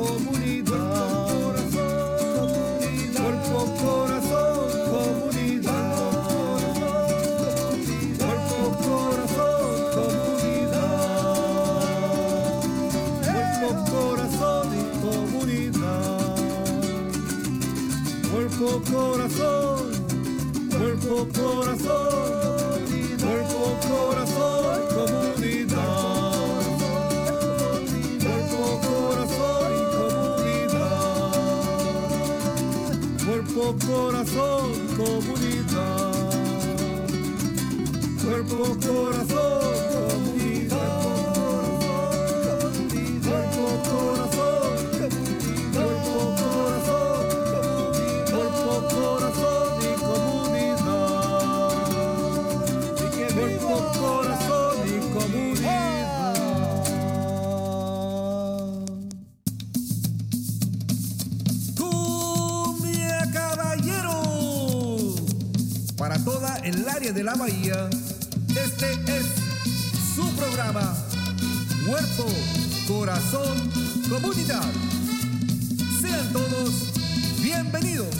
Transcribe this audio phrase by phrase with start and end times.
[0.00, 0.69] comunidade.
[33.90, 36.30] Corazón, comunidad.
[38.22, 39.39] Cuerpo, corazón,
[67.12, 67.88] de la bahía,
[68.48, 69.26] este es
[70.14, 70.96] su programa.
[71.84, 72.26] Cuerpo,
[72.86, 73.58] corazón,
[74.08, 74.70] comunidad.
[76.00, 76.92] Sean todos
[77.42, 78.14] bienvenidos.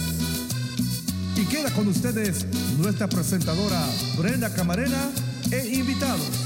[1.37, 2.47] Y queda con ustedes
[2.79, 3.81] nuestra presentadora
[4.19, 5.11] Brenda Camarena
[5.53, 6.40] e invitados.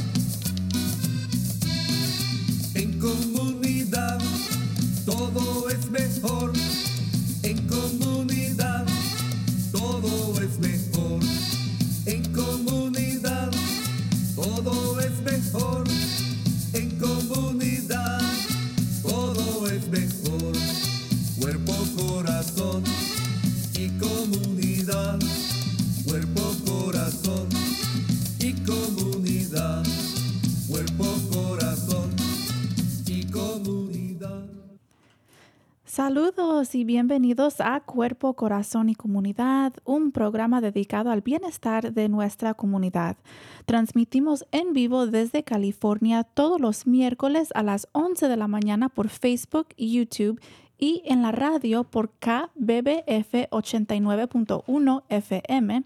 [35.94, 42.54] Saludos y bienvenidos a Cuerpo, Corazón y Comunidad, un programa dedicado al bienestar de nuestra
[42.54, 43.16] comunidad.
[43.64, 49.08] Transmitimos en vivo desde California todos los miércoles a las 11 de la mañana por
[49.08, 50.40] Facebook, YouTube
[50.78, 55.84] y en la radio por KBBF 89.1 FM.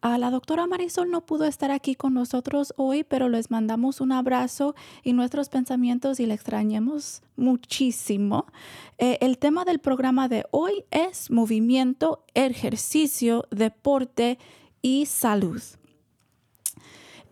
[0.00, 4.10] Ah, la doctora Marisol no pudo estar aquí con nosotros hoy, pero les mandamos un
[4.10, 8.46] abrazo y nuestros pensamientos y le extrañamos muchísimo.
[8.96, 14.38] Eh, el tema del programa de hoy es movimiento, ejercicio, deporte
[14.80, 15.60] y salud.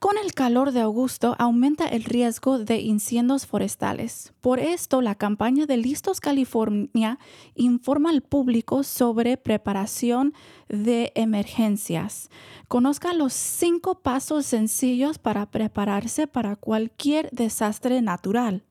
[0.00, 4.32] Con el calor de Augusto aumenta el riesgo de incendios forestales.
[4.40, 7.18] Por esto, la campaña de Listos California
[7.54, 10.32] informa al público sobre preparación
[10.70, 12.30] de emergencias.
[12.66, 18.64] Conozca los cinco pasos sencillos para prepararse para cualquier desastre natural.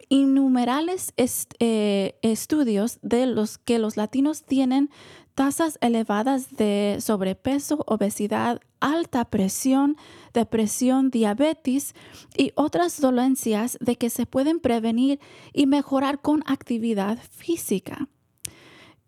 [0.10, 4.90] innumerables eh, estudios de los que los latinos tienen
[5.34, 9.98] tasas elevadas de sobrepeso, obesidad, alta presión,
[10.34, 11.94] depresión, diabetes
[12.38, 15.20] y otras dolencias de que se pueden prevenir
[15.54, 18.08] y mejorar con actividad física.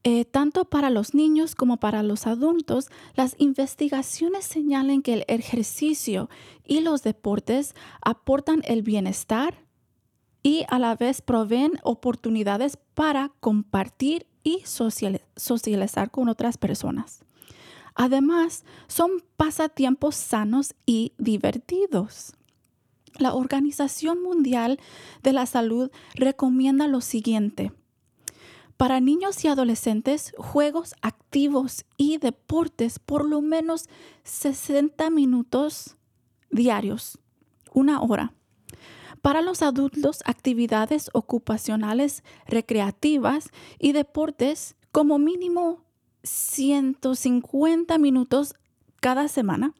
[0.09, 6.29] Eh, tanto para los niños como para los adultos, las investigaciones señalan que el ejercicio
[6.63, 9.65] y los deportes aportan el bienestar
[10.43, 17.25] y a la vez proveen oportunidades para compartir y socializar con otras personas.
[17.93, 22.37] Además, son pasatiempos sanos y divertidos.
[23.19, 24.79] La Organización Mundial
[25.21, 27.73] de la Salud recomienda lo siguiente.
[28.77, 33.89] Para niños y adolescentes, juegos activos y deportes por lo menos
[34.23, 35.97] 60 minutos
[36.51, 37.17] diarios,
[37.73, 38.33] una hora.
[39.23, 45.83] Para los adultos, actividades ocupacionales recreativas y deportes como mínimo
[46.21, 48.53] 150 minutos
[49.01, 49.73] cada semana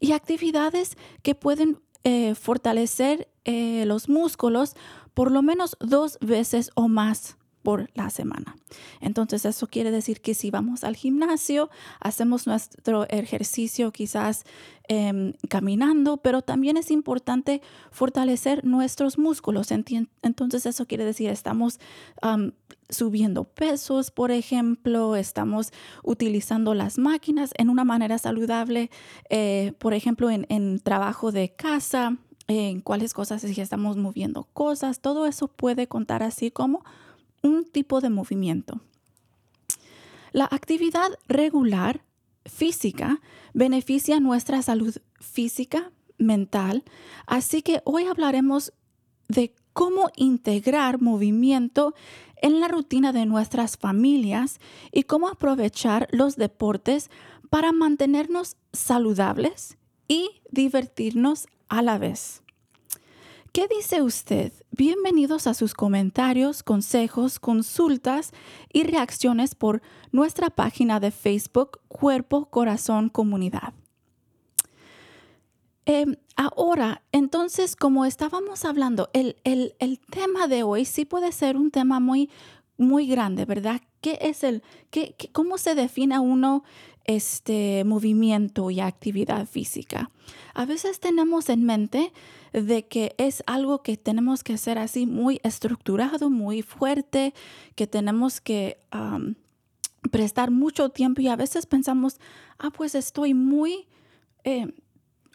[0.00, 4.74] y actividades que pueden eh, fortalecer eh, los músculos
[5.14, 8.56] por lo menos dos veces o más por la semana.
[9.00, 14.44] Entonces eso quiere decir que si vamos al gimnasio, hacemos nuestro ejercicio quizás
[14.86, 19.72] em, caminando, pero también es importante fortalecer nuestros músculos.
[19.72, 21.80] Entonces eso quiere decir estamos
[22.90, 25.72] subiendo pesos, por ejemplo, estamos
[26.02, 28.90] utilizando las máquinas en una manera saludable,
[29.30, 35.00] eh, por ejemplo, en, en trabajo de casa, en cuáles cosas si estamos moviendo cosas,
[35.00, 36.84] todo eso puede contar así como
[37.44, 38.80] un tipo de movimiento.
[40.32, 42.02] La actividad regular
[42.44, 43.20] física
[43.52, 46.82] beneficia nuestra salud física, mental,
[47.26, 48.72] así que hoy hablaremos
[49.28, 51.94] de cómo integrar movimiento
[52.36, 54.58] en la rutina de nuestras familias
[54.90, 57.10] y cómo aprovechar los deportes
[57.50, 59.76] para mantenernos saludables
[60.08, 62.43] y divertirnos a la vez.
[63.54, 64.52] ¿Qué dice usted?
[64.72, 68.32] Bienvenidos a sus comentarios, consejos, consultas
[68.72, 69.80] y reacciones por
[70.10, 73.72] nuestra página de Facebook Cuerpo, Corazón, Comunidad.
[75.86, 79.36] Em, ahora, entonces, como estábamos hablando, el,
[80.10, 82.30] tema de hoy sí puede ser un tema muy,
[82.76, 83.80] muy grande, ¿verdad?
[84.00, 86.64] ¿Qué es el, qué, cómo se define uno
[87.04, 90.10] este movimiento y actividad física?
[90.54, 92.12] A veces tenemos en mente
[92.54, 97.34] de que es algo que tenemos que hacer así muy estructurado, muy fuerte,
[97.74, 98.78] que tenemos que
[100.10, 102.20] prestar mucho tiempo y a veces pensamos,
[102.58, 103.88] ah, pues estoy muy
[104.44, 104.72] eh,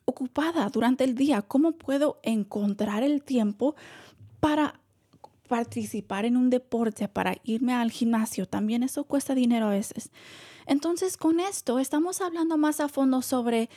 [0.06, 3.76] ocupada durante el día, ¿cómo puedo encontrar el tiempo
[4.40, 4.80] para
[5.50, 8.46] participar en un deporte, para irme al gimnasio?
[8.46, 10.10] También eso cuesta dinero a veces.
[10.68, 13.70] Entonces, con esto estamos hablando más a fondo sobre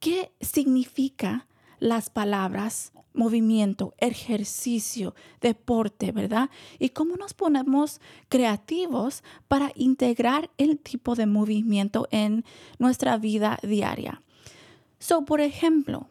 [0.00, 1.46] qué significa
[1.78, 6.50] las palabras movimiento, ejercicio, deporte, ¿verdad?
[6.78, 12.44] Y cómo nos ponemos creativos para integrar el tipo de movimiento en
[12.78, 14.22] nuestra vida diaria.
[14.98, 16.08] So, por ejemplo,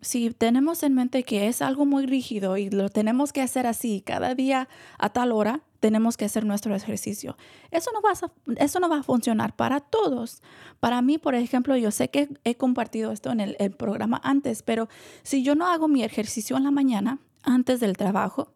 [0.00, 4.02] si tenemos en mente que es algo muy rígido y lo tenemos que hacer así
[4.04, 4.68] cada día
[4.98, 7.36] a tal hora, tenemos que hacer nuestro ejercicio.
[7.70, 10.42] Eso no, va a, eso no va a funcionar para todos.
[10.80, 14.88] Para mí, por ejemplo, yo sé que he compartido esto en el, programa antes, pero
[15.22, 18.48] si yo no hago mi ejercicio en la mañana, antes del trabajo,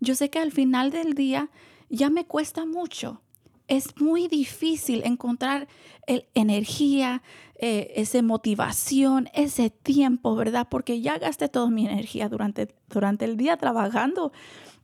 [0.00, 1.48] yo sé que al final del día
[1.88, 3.22] ya me cuesta mucho
[3.66, 5.68] es muy difícil encontrar
[6.06, 7.22] el, energía,
[7.56, 10.66] eh, esa motivación, ese tiempo, ¿verdad?
[10.70, 14.32] Porque ya gasté toda mi energía durante, durante el día trabajando.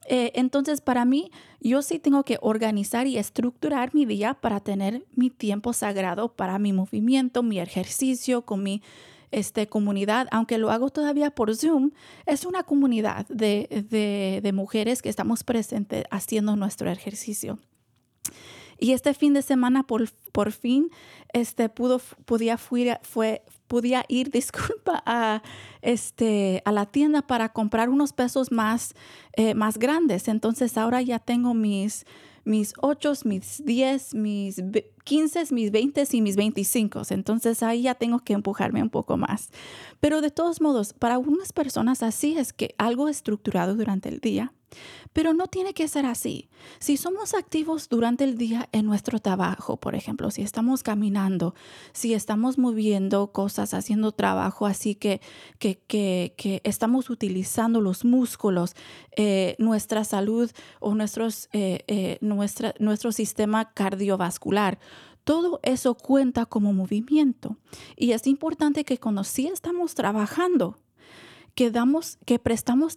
[0.06, 1.30] Eh, entonces, para mí,
[1.60, 6.58] yo sí tengo que organizar y estructurar mi día para tener mi tiempo sagrado para
[6.58, 8.82] mi movimiento, mi ejercicio, con mi
[9.30, 11.90] este, comunidad, aunque lo hago todavía por Zoom,
[12.26, 17.58] es una comunidad de, de, de mujeres que estamos presentes haciendo nuestro ejercicio.
[18.78, 20.90] Y este fin de semana por, por fin
[21.32, 25.42] este, pudo, podía, fue, fue, podía ir, disculpa, a,
[25.82, 28.94] este, a la tienda para comprar unos pesos más,
[29.36, 30.28] eh, más grandes.
[30.28, 32.06] Entonces ahora ya tengo mis,
[32.44, 34.62] mis 8, mis 10, mis
[35.04, 37.02] 15, mis 20 y mis 25.
[37.10, 39.50] Entonces ahí ya tengo que empujarme un poco más.
[40.00, 44.52] Pero de todos modos, para algunas personas así es que algo estructurado durante el día
[45.12, 46.48] pero no tiene que ser así.
[46.78, 51.54] Si somos activos durante el día en nuestro trabajo, por ejemplo, si estamos caminando,
[51.92, 55.20] si estamos moviendo cosas, haciendo trabajo, así que,
[55.58, 58.74] que, que, estamos utilizando los músculos,
[59.16, 64.78] eh, nuestra salud o nuestros, eh, eh, nuestro sistema cardiovascular,
[65.24, 67.56] todo eso cuenta como movimiento.
[67.96, 70.78] Y es importante que cuando sí estamos trabajando,
[71.54, 72.96] que, damos, que prestamos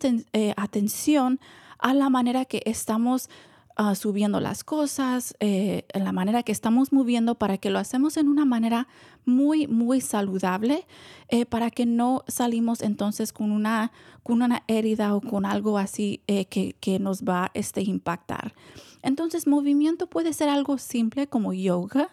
[0.55, 1.39] atención
[1.79, 3.29] a la manera que estamos
[3.75, 8.27] ah, subiendo las cosas, eh, la manera que estamos moviendo para que lo hacemos en
[8.27, 8.87] una manera
[9.25, 10.87] muy, muy saludable,
[11.29, 13.91] eh, para que no salimos entonces con una,
[14.23, 18.55] con una herida o con algo así eh, que, que, nos va a este, impactar.
[19.03, 22.09] Entonces, movimiento puede ser algo simple como yoga,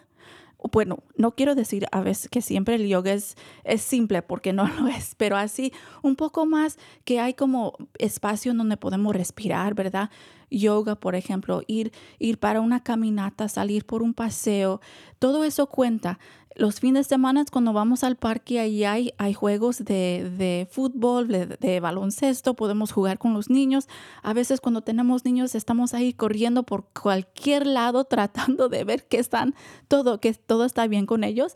[0.71, 4.67] bueno, no quiero decir a veces que siempre el yoga es, es simple porque no
[4.79, 10.09] lo es, pero así un poco más que hay como espacio donde podemos respirar, ¿verdad?
[10.49, 14.81] Yoga, por ejemplo, ir, ir para una caminata, salir por un paseo,
[15.19, 16.19] todo eso cuenta
[16.55, 21.79] los fines de semana cuando vamos al parque, ahí hay, hay juegos de, fútbol, de,
[21.81, 23.87] baloncesto, podemos jugar con los niños.
[24.23, 29.19] A veces cuando tenemos niños estamos ahí corriendo por cualquier lado tratando de ver que
[29.19, 29.53] están
[29.87, 31.53] todo, que todo está bien con ellos.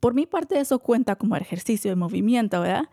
[0.00, 2.88] Por mi parte eso cuenta como ejercicio de movimiento, ¿verdad?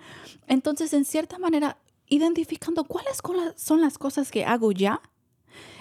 [0.47, 1.77] Entonces, en cierta manera,
[2.09, 3.21] identificando cuáles
[3.55, 5.01] son las cosas que hago ya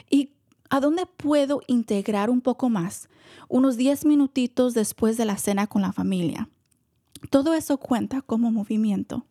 [0.09, 0.33] y
[0.71, 3.09] ¿A dónde puedo integrar un poco más?
[3.49, 6.51] Unos 10 minutitos después de la cena con la familia.
[7.31, 9.25] Todo eso cuenta como movimiento.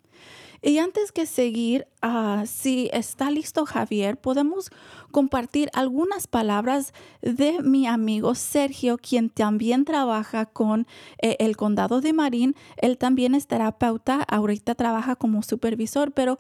[0.62, 4.70] Y antes que seguir, uh, si está listo Javier, podemos
[5.12, 10.88] compartir algunas palabras de mi amigo Sergio, quien también trabaja con
[11.22, 12.56] eh, el condado de Marín.
[12.78, 16.38] Él también es terapeuta, ahorita trabaja como supervisor, pero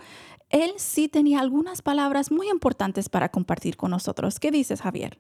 [0.50, 4.40] él sí tenía algunas palabras muy importantes para compartir con nosotros.
[4.40, 5.18] ¿Qué dices, Javier?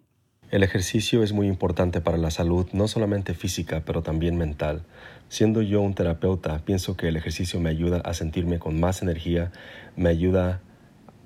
[0.49, 4.83] El ejercicio es muy importante para la salud, no solamente física, pero también mental.
[5.29, 9.51] Siendo yo un terapeuta, pienso que el ejercicio me ayuda a sentirme con más energía,
[9.97, 10.61] me ayuda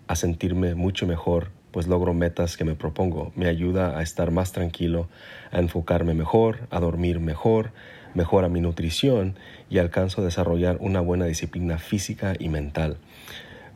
[0.08, 4.54] a sentirme mucho mejor, pues logro metas que me propongo, me ayuda a estar más
[4.54, 5.08] tranquilo,
[5.52, 7.74] a enfocarme mejor, a dormir mejor,
[8.16, 9.36] mejora mi nutrición
[9.70, 12.98] y alcanzo a desarrollar una buena disciplina física y mental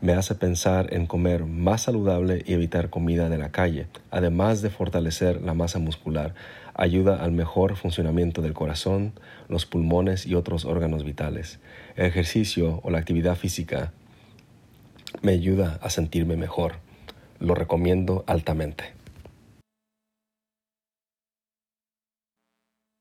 [0.01, 4.70] me hace pensar en comer más saludable y evitar comida de la calle, además de
[4.70, 6.36] fortalecer la masa muscular.
[6.77, 9.13] Ayuda al mejor funcionamiento del corazón,
[9.48, 11.60] los pulmones y otros órganos vitales.
[11.96, 13.94] El ejercicio o la actividad física
[15.22, 16.75] me ayuda a sentirme mejor.
[17.39, 18.94] Lo recomiendo altamente.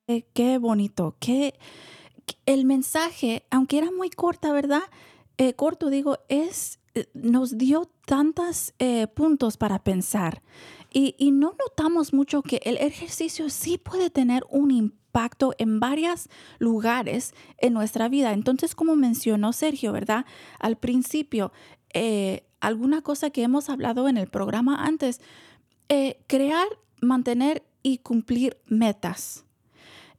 [0.07, 1.55] Qué bonito, qué
[2.47, 4.83] el mensaje, aunque era muy corta, ¿verdad?
[5.39, 10.43] Eh, corto digo, es eh, nos dio tantos eh, puntos para pensar
[10.95, 17.35] y, no notamos mucho que el ejercicio sí puede tener un impacto en varios lugares
[17.59, 18.33] en nuestra vida.
[18.33, 20.25] Entonces, como mencionó Sergio, ¿verdad?
[20.61, 21.53] Al principio,
[21.93, 25.21] eh, alguna cosa que hemos hablado en el programa antes,
[26.27, 26.67] crear,
[27.01, 29.45] mantener y cumplir metas.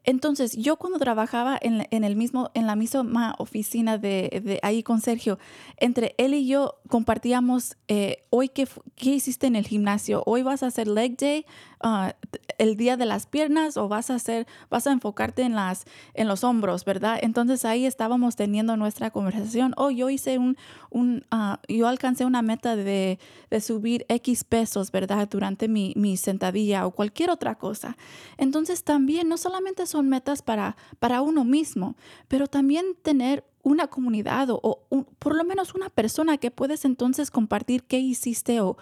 [0.06, 5.40] Entonces, yo cuando trabajaba en, el mismo, en la misma oficina de, ahí con Sergio,
[5.78, 10.64] entre él y yo compartíamos, eh, hoy qué, qué hiciste en el gimnasio, hoy vas
[10.64, 11.46] a hacer leg day,
[11.88, 12.16] Ah,
[12.58, 15.86] el día de las piernas o vas a hacer, vas a enfocarte en las,
[16.16, 17.20] en los hombros, ¿verdad?
[17.22, 19.76] Entonces ahí estábamos teniendo nuestra conversación.
[19.78, 23.20] Oh, yo hice un, ah, yo alcancé una meta de,
[23.52, 25.28] de, subir X pesos, ¿verdad?
[25.30, 27.98] Durante mi, mi sentadilla o cualquier otra cosa.
[28.38, 31.96] Entonces también no solamente son metas para, para uno mismo,
[32.28, 34.86] pero también tener una comunidad o,
[35.20, 38.76] por lo menos una persona que puedes entonces compartir qué hiciste o,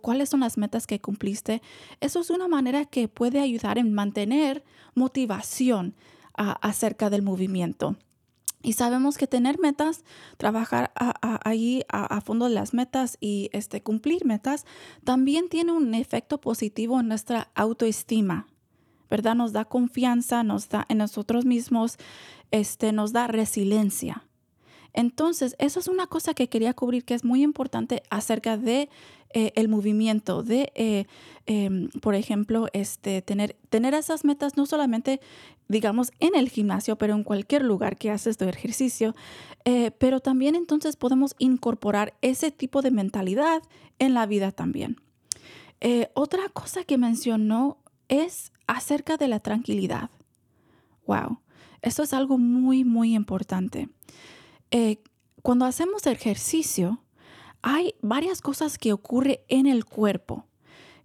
[0.00, 1.60] cuáles son las metas que cumpliste.
[2.00, 4.62] Eso es una manera que puede ayudar en mantener
[4.94, 5.96] motivación
[6.34, 7.96] acerca del movimiento.
[8.62, 10.04] Y sabemos que tener metas,
[10.36, 14.66] trabajar ahí a, fondo de las metas y este, cumplir metas,
[15.02, 18.46] también tiene un efecto positivo en nuestra autoestima,
[19.10, 19.34] ¿verdad?
[19.34, 21.98] Nos da confianza, nos da en nosotros mismos,
[22.50, 24.24] este, nos da resiliencia.
[24.92, 28.88] Entonces, eso es una cosa que quería cubrir que es muy importante acerca de
[29.32, 31.04] eh, el movimiento, de, eh,
[31.46, 35.20] em, por ejemplo, este, tener, tener esas metas no solamente,
[35.68, 39.14] digamos, en el gimnasio, pero en cualquier lugar que haces tu ejercicio,
[39.64, 43.62] eh, pero también entonces podemos incorporar ese tipo de mentalidad
[44.00, 44.96] en la vida también.
[46.12, 47.78] otra cosa que mencionó
[48.10, 50.10] es acerca de la tranquilidad.
[51.06, 51.40] Wow,
[51.80, 53.88] eso es algo muy, muy importante.
[55.42, 57.02] cuando hacemos ejercicio,
[57.62, 60.44] hay varias cosas que ocurren en el cuerpo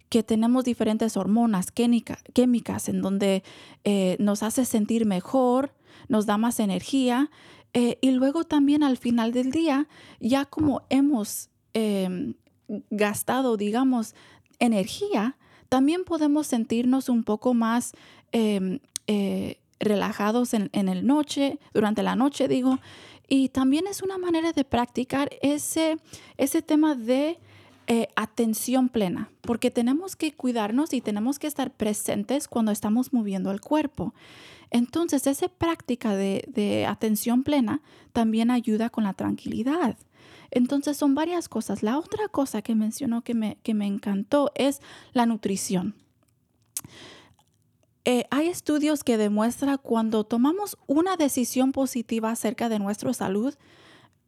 [0.08, 3.42] que tenemos diferentes hormonas químicas en donde
[3.84, 5.74] eh, nos hace sentir mejor,
[6.08, 7.30] nos da más energía
[7.72, 9.88] eh, y luego también al final del día,
[10.20, 12.34] ya como hemos em,
[12.90, 14.14] gastado, digamos,
[14.58, 15.36] energía,
[15.68, 17.92] también podemos sentirnos un poco más
[18.32, 22.78] em, eh, relajados en, en el noche, durante la noche digo,
[23.28, 25.98] y también es una manera de practicar ese,
[26.36, 27.38] ese tema de
[27.88, 33.50] eh, atención plena, porque tenemos que cuidarnos y tenemos que estar presentes cuando estamos moviendo
[33.50, 34.14] el cuerpo.
[34.70, 37.80] Entonces, esa práctica de, de atención plena
[38.12, 39.96] también ayuda con la tranquilidad.
[40.50, 41.82] Entonces, son varias cosas.
[41.82, 44.80] La otra cosa que mencionó que me, que me encantó es
[45.12, 45.94] la nutrición.
[48.04, 53.54] Eh, hay estudios que demuestran cuando tomamos una decisión positiva acerca de nuestra salud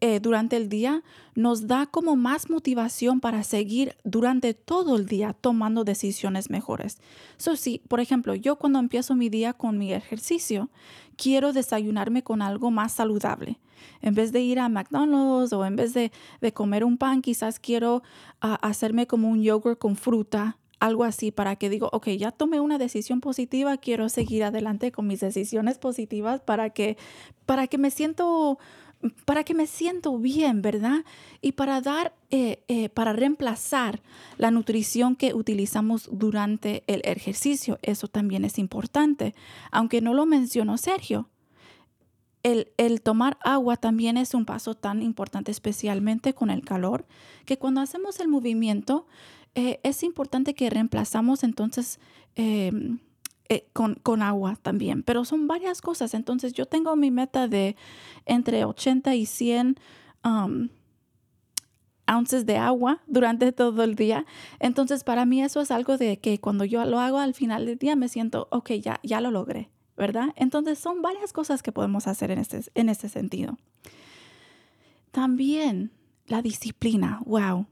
[0.00, 1.02] eh, durante el día,
[1.34, 6.98] nos da como más motivación para seguir durante todo el día tomando decisiones mejores.
[7.36, 10.70] So, sí, por ejemplo, yo cuando empiezo mi día con mi ejercicio,
[11.16, 13.58] quiero desayunarme con algo más saludable.
[14.00, 16.12] En vez de ir a McDonald's o en vez de,
[16.54, 18.02] comer un pan, quizás quiero
[18.40, 22.60] ah, hacerme como un yogurt con fruta algo así para que digo, ok, ya tomé
[22.60, 26.96] una decisión positiva, quiero seguir adelante con mis decisiones positivas para que,
[27.46, 28.58] para que me siento
[29.24, 31.04] para que me siento bien, ¿verdad?
[31.40, 34.02] Y para dar, eh, eh, para reemplazar
[34.36, 37.78] la nutrición que utilizamos durante el ejercicio.
[37.82, 39.34] Eso también es importante,
[39.70, 41.28] aunque no lo mencionó Sergio.
[42.42, 47.04] El, el, tomar agua también es un paso tan importante, especialmente con el calor,
[47.44, 49.06] que cuando hacemos el movimiento
[49.54, 51.98] eh, es importante que reemplazamos entonces
[52.36, 53.00] em,
[53.48, 56.14] eh, con, agua también, pero son varias cosas.
[56.14, 57.76] Entonces yo tengo mi meta de
[58.26, 59.76] entre 80 y 100
[60.24, 60.68] um,
[62.06, 64.26] ounces de agua durante todo el día.
[64.58, 67.78] Entonces para mí eso es algo de que cuando yo lo hago al final del
[67.78, 70.28] día me siento, ok, ya, ya lo logré, ¿verdad?
[70.36, 73.58] Entonces son varias cosas que podemos hacer en este, en este sentido.
[75.10, 75.90] También
[76.26, 77.66] la disciplina, wow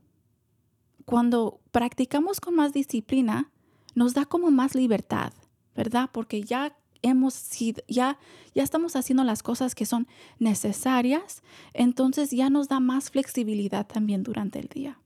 [1.07, 3.51] cuando practicamos con más disciplina,
[3.95, 5.33] nos da como más libertad,
[5.77, 6.11] ¿verdad?
[6.13, 8.19] Porque ya hemos sido, ya,
[8.55, 10.09] ya estamos haciendo las cosas que son
[10.39, 11.43] necesarias,
[11.75, 14.99] entonces ya nos da más flexibilidad también durante el día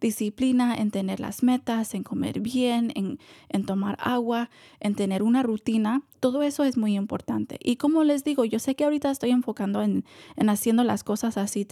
[0.00, 6.02] disciplina en tener las metas, en comer bien, en, tomar agua, en tener una rutina.
[6.20, 7.58] Todo eso es muy importante.
[7.62, 10.04] Y como les digo, yo sé que ahorita estoy enfocando en,
[10.48, 11.66] haciendo las cosas así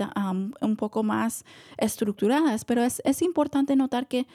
[0.60, 1.44] un poco más
[1.76, 4.26] estructuradas, pero es, es importante notar que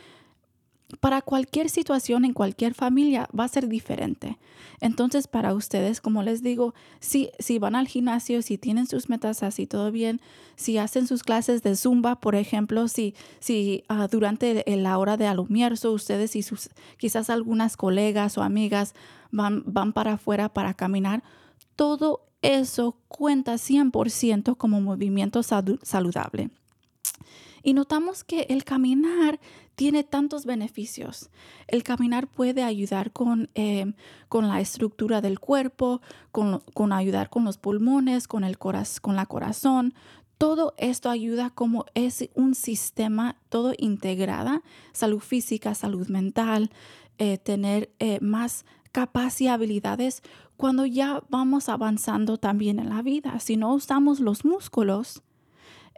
[0.99, 4.37] para cualquier situación en cualquier familia va a ser diferente.
[4.81, 9.43] Entonces, para ustedes, como les digo, si, si van al gimnasio, si tienen sus metas
[9.43, 10.19] así, todo bien,
[10.55, 15.27] si hacen sus clases de zumba, por ejemplo, si, si uh, durante la hora de
[15.27, 18.95] alumierzo ustedes y sus, quizás algunas colegas o amigas
[19.31, 21.23] van, van para afuera para caminar,
[21.75, 26.49] todo eso cuenta 100% como movimiento saludable.
[27.63, 29.39] Y notamos que el caminar
[29.79, 31.29] tiene tantos beneficios.
[31.67, 33.93] El caminar puede ayudar con, eh,
[34.27, 36.01] con la estructura del cuerpo,
[36.33, 39.93] con, con, ayudar con los pulmones, con, el con la corazón.
[40.37, 46.71] Todo esto ayuda como es un sistema todo integrada, salud física, salud mental,
[47.17, 50.23] eh, tener eh, más capacidad, habilidades
[50.57, 53.39] cuando ya vamos avanzando también en la vida.
[53.39, 55.21] Si no usamos los músculos,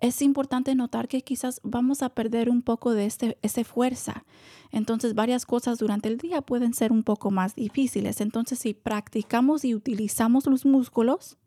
[0.02, 4.26] es importante notar que quizás vamos a perder un poco de este, esa fuerza.
[4.72, 8.20] Entonces, varias cosas durante el día pueden ser un poco más difíciles.
[8.20, 11.38] Entonces, si practicamos y utilizamos los músculos,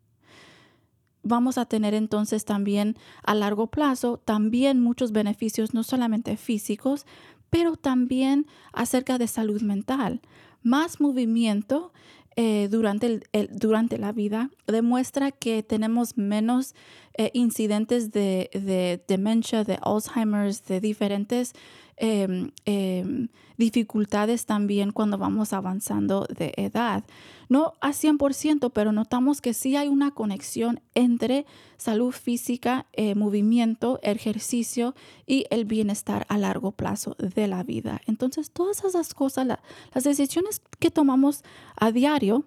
[1.21, 7.05] vamos a tener entonces también a largo plazo también muchos beneficios, no solamente físicos,
[7.49, 10.21] pero también acerca de salud mental.
[10.63, 11.91] Más movimiento
[12.37, 16.75] eh, durante, el, durante la vida demuestra que tenemos menos
[17.17, 21.53] eh, incidentes de, de, demencia, de Alzheimer's, de diferentes
[21.97, 27.03] em, em, dificultades también cuando vamos avanzando de edad.
[27.47, 31.45] No a 100%, pero notamos que sí hay una conexión entre
[31.77, 38.01] salud física, eh, movimiento, ejercicio y el bienestar a largo plazo de la vida.
[38.07, 41.43] Entonces, todas esas cosas, las decisiones que tomamos
[41.75, 42.45] a diario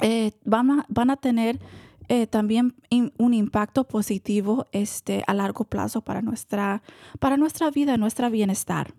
[0.00, 1.58] eh, van, van a tener
[2.08, 6.82] eh, también un impacto positivo este, a largo plazo para nuestra,
[7.18, 8.94] para nuestra vida, nuestro bienestar.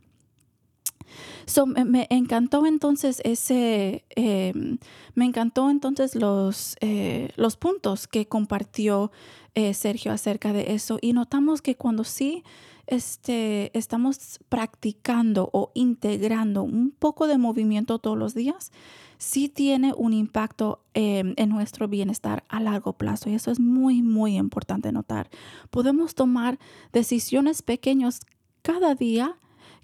[1.66, 4.78] Me, encantó entonces ese, em,
[5.16, 9.12] me encantó entonces los, eh, los puntos que compartió
[9.56, 12.44] eh, Sergio acerca de eso y notamos que cuando sí
[12.88, 18.72] este, estamos practicando o integrando un poco de movimiento todos los días,
[19.18, 24.02] sí tiene un impacto em, en nuestro bienestar a largo plazo y eso es muy,
[24.02, 25.30] muy importante notar.
[25.70, 26.60] Podemos tomar
[26.94, 28.22] decisiones pequeñas
[28.62, 29.38] cada día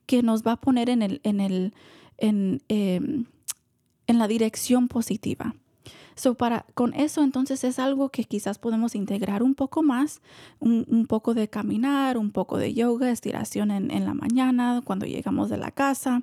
[0.06, 1.74] que nos va a poner en, el, en, el,
[2.18, 3.26] en, em,
[4.08, 5.56] en la dirección positiva.
[6.16, 10.22] So para, con eso entonces es algo que quizás podemos integrar un poco más,
[10.60, 15.50] un, poco de caminar, un poco de yoga, estiración en, en la mañana, cuando llegamos
[15.50, 16.22] de la casa.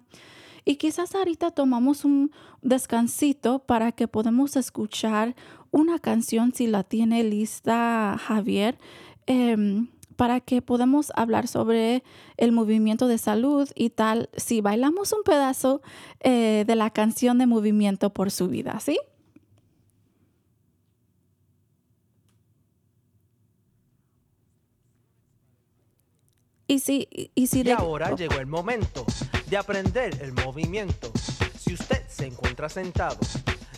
[0.64, 2.30] Y quizás ahorita tomamos un
[2.62, 5.34] descansito para que podamos escuchar
[5.70, 8.78] una canción si la tiene lista Javier.
[9.26, 9.88] Em,
[10.20, 12.04] para que podamos hablar sobre
[12.36, 15.80] el movimiento de salud y tal, si bailamos un pedazo
[16.20, 19.00] eh, de la canción de movimiento por su vida, ¿sí?
[26.66, 29.06] Y, si, y, si y ahora llegó el momento
[29.48, 31.10] de aprender el movimiento.
[31.58, 33.16] Si usted se encuentra sentado,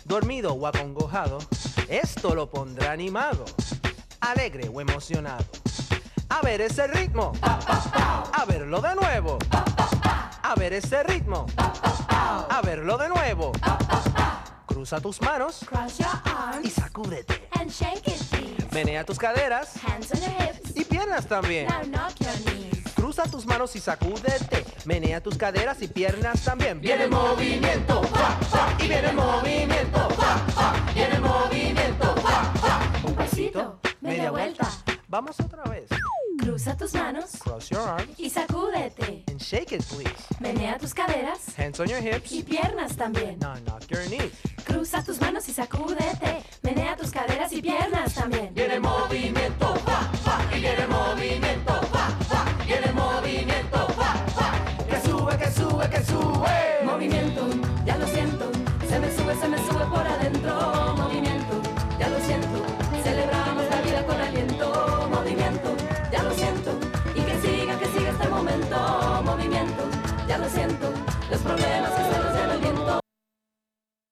[0.03, 1.39] dormido o acongojado,
[1.87, 3.45] esto lo pondrá animado,
[4.19, 5.45] alegre o emocionado.
[6.33, 9.37] A ver ese ritmo, a verlo de nuevo,
[10.41, 13.51] a ver ese ritmo, a verlo de nuevo.
[14.65, 15.63] Cruza tus manos
[16.63, 17.47] y sacúdete.
[18.71, 19.73] Menea tus caderas
[20.73, 21.67] y piernas también.
[22.95, 24.65] Cruza tus manos y sacúdete.
[24.85, 26.81] Menea tus caderas y piernas también.
[26.81, 28.01] Viene el movimiento,
[28.79, 30.07] y viene el movimiento,
[30.95, 32.15] viene el movimiento,
[33.03, 34.67] Un pasito, media vuelta.
[35.13, 35.87] Vamos otra vez.
[36.39, 37.37] Cruza tus manos.
[37.37, 38.19] Cross your arms.
[38.19, 39.23] Y sacúdete.
[39.29, 40.09] And shake it, please.
[40.39, 41.55] Menea tus caderas.
[41.55, 42.31] Hands on your hips.
[42.31, 43.37] Y piernas también.
[43.39, 44.31] Now knock your knees.
[44.65, 46.41] Cruza tus manos y sacúdete.
[46.63, 48.55] Menea tus caderas y piernas también.
[48.55, 49.75] Viene el movimiento,
[50.51, 51.81] y viene el movimiento,
[52.65, 53.87] viene el movimiento,
[54.89, 56.85] que sube, que sube, que sube.
[56.85, 57.47] Movimiento,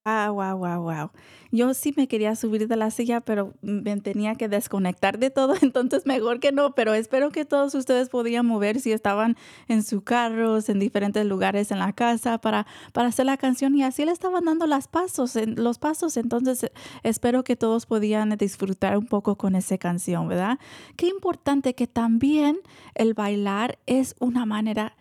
[0.04, 1.12] Ah, wow, wow, wow.
[1.52, 5.54] Yo sí me quería subir de la silla, pero me tenía que desconectar de todo,
[5.62, 9.38] entonces mejor que no, pero espero que todos ustedes podían mover si estaban
[9.68, 13.84] en sus carros, en diferentes lugares en la casa para, para hacer la canción y
[13.84, 16.72] así le estaban dando las pasos, los pasos, entonces
[17.04, 20.58] espero que todos podían disfrutar un poco con esa canción, ¿verdad?
[20.96, 22.60] Qué importante que también
[22.96, 24.96] el bailar es una manera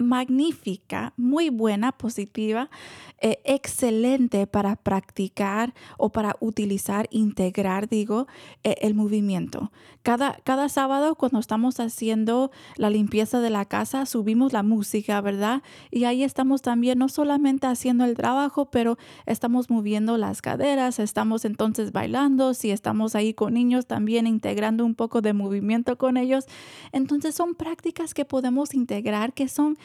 [0.00, 2.70] magnífica, muy buena, positiva,
[3.20, 8.26] eh, excelente para practicar o para utilizar, integrar, digo,
[8.64, 9.70] eh, el movimiento.
[10.02, 15.62] Cada, cada sábado cuando estamos haciendo la limpieza de la casa, subimos la música, ¿verdad?
[15.90, 21.44] Y ahí estamos también no solamente haciendo el trabajo, pero estamos moviendo las caderas, estamos
[21.44, 26.46] entonces bailando, si estamos ahí con niños también integrando un poco de movimiento con ellos.
[26.92, 29.76] Entonces son prácticas que podemos integrar que son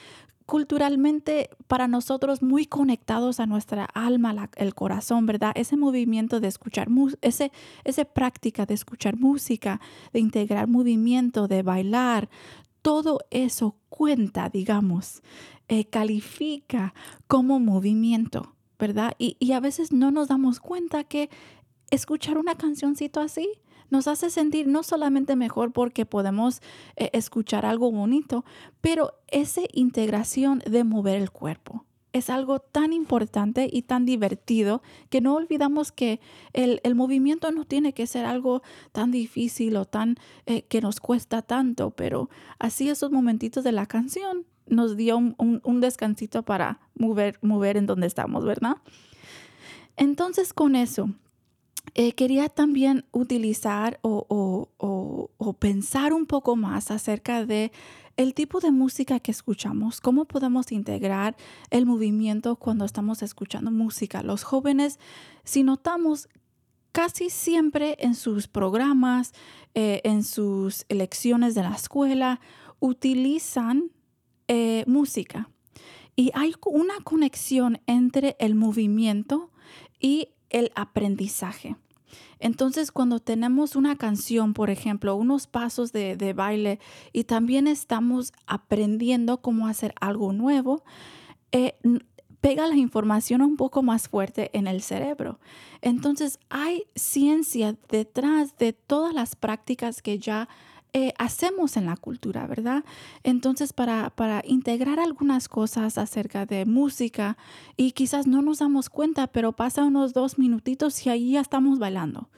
[0.45, 5.51] culturalmente para nosotros muy conectados a nuestra alma, el corazón, ¿verdad?
[5.55, 6.87] Ese movimiento de escuchar,
[7.21, 7.51] ese,
[7.83, 9.81] esa práctica de escuchar música,
[10.13, 12.29] de integrar movimiento, de bailar,
[12.83, 15.23] todo eso cuenta, digamos,
[15.67, 16.93] eh, califica
[17.27, 19.13] como movimiento, ¿verdad?
[19.17, 21.31] Y, y a veces no nos damos cuenta que
[21.89, 23.49] escuchar una cancioncito así
[23.89, 26.61] nos hace sentir no solamente mejor porque podemos
[26.95, 28.45] eh, escuchar algo bonito,
[28.81, 31.85] pero esa integración de mover el cuerpo.
[32.13, 36.21] Es algo tan importante y tan divertido que no olvidamos que
[36.53, 38.61] el, movimiento no tiene que ser algo
[38.93, 43.85] tan difícil o tan eh, que nos cuesta tanto, pero así esos momentitos de la
[43.85, 48.77] canción nos dio un, descansito para mover, mover en donde estamos, ¿verdad?
[49.97, 51.09] Entonces con eso,
[51.93, 54.69] eh, quería también utilizar o,
[55.59, 57.71] pensar un poco más acerca de
[58.17, 61.35] el tipo de música que escuchamos, cómo podemos integrar
[61.69, 64.23] el movimiento cuando estamos escuchando música.
[64.23, 64.99] Los jóvenes,
[65.43, 66.29] si notamos,
[66.91, 69.33] casi siempre en sus programas,
[69.73, 72.39] eh, en sus lecciones de la escuela,
[72.79, 73.91] utilizan
[74.47, 75.49] eh, música.
[76.15, 79.51] Y hay una conexión entre el movimiento
[79.99, 81.75] y el aprendizaje.
[82.39, 86.79] Entonces, cuando tenemos una canción, por ejemplo, unos pasos de, baile
[87.13, 90.83] y también estamos aprendiendo cómo hacer algo nuevo,
[91.51, 91.75] eh,
[92.41, 95.39] pega la información un poco más fuerte en el cerebro.
[95.81, 100.47] Entonces, hay ciencia detrás de todas las prácticas que ya
[100.97, 102.85] eh, hacemos en la cultura, ¿verdad?
[103.23, 107.35] Entonces, para, para integrar algunas cosas acerca de música
[107.75, 111.79] y quizás no nos damos cuenta, pero pasa unos dos minutitos y ahí ya estamos
[111.79, 112.29] bailando.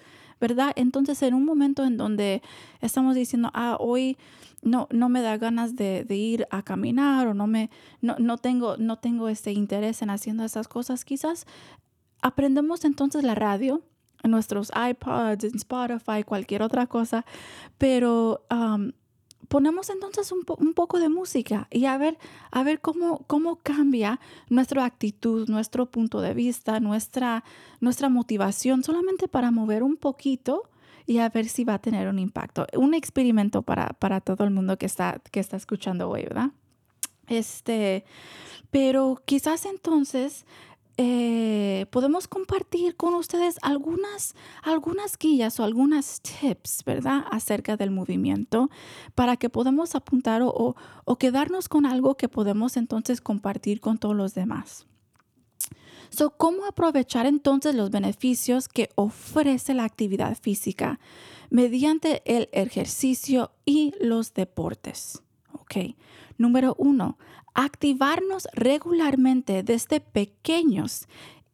[0.42, 0.74] ¿verdad?
[0.76, 2.42] Entonces, en un momento en donde
[2.82, 4.18] estamos diciendo, ah, hoy
[4.64, 7.70] no, no me da ganas de, ir a caminar o no, me,
[8.02, 11.46] no, no, tengo, no tengo este interés en haciendo esas cosas, quizás
[12.24, 13.84] aprendemos entonces la radio
[14.24, 17.26] en nuestros iPods, en Spotify, cualquier otra cosa,
[17.78, 18.44] pero
[19.48, 22.18] ponemos entonces un, poco de música y a ver,
[22.52, 27.44] a ver cómo, cómo cambia nuestra actitud, nuestro punto de vista, nuestra,
[27.80, 30.64] nuestra motivación, solamente para mover un poquito
[31.06, 32.68] y a ver si va a tener un impacto.
[32.74, 36.52] Un experimento para, para todo el mundo que está, que está escuchando hoy, ¿verdad?
[37.28, 38.04] Este,
[38.72, 40.46] pero quizás entonces
[40.98, 44.34] eh, podemos compartir con ustedes algunas,
[44.64, 47.24] algunas guías o algunas tips, ¿verdad?
[47.30, 48.70] Acerca del movimiento
[49.14, 54.16] para que podamos apuntar o, o quedarnos con algo que podemos entonces compartir con todos
[54.16, 54.88] los demás.
[56.10, 61.00] So, ¿Cómo aprovechar entonces los beneficios que ofrece la actividad física
[61.50, 65.22] mediante el ejercicio y los deportes?
[65.54, 65.96] Ok.
[66.38, 67.18] Número uno,
[67.58, 71.08] activarnos regularmente desde pequeños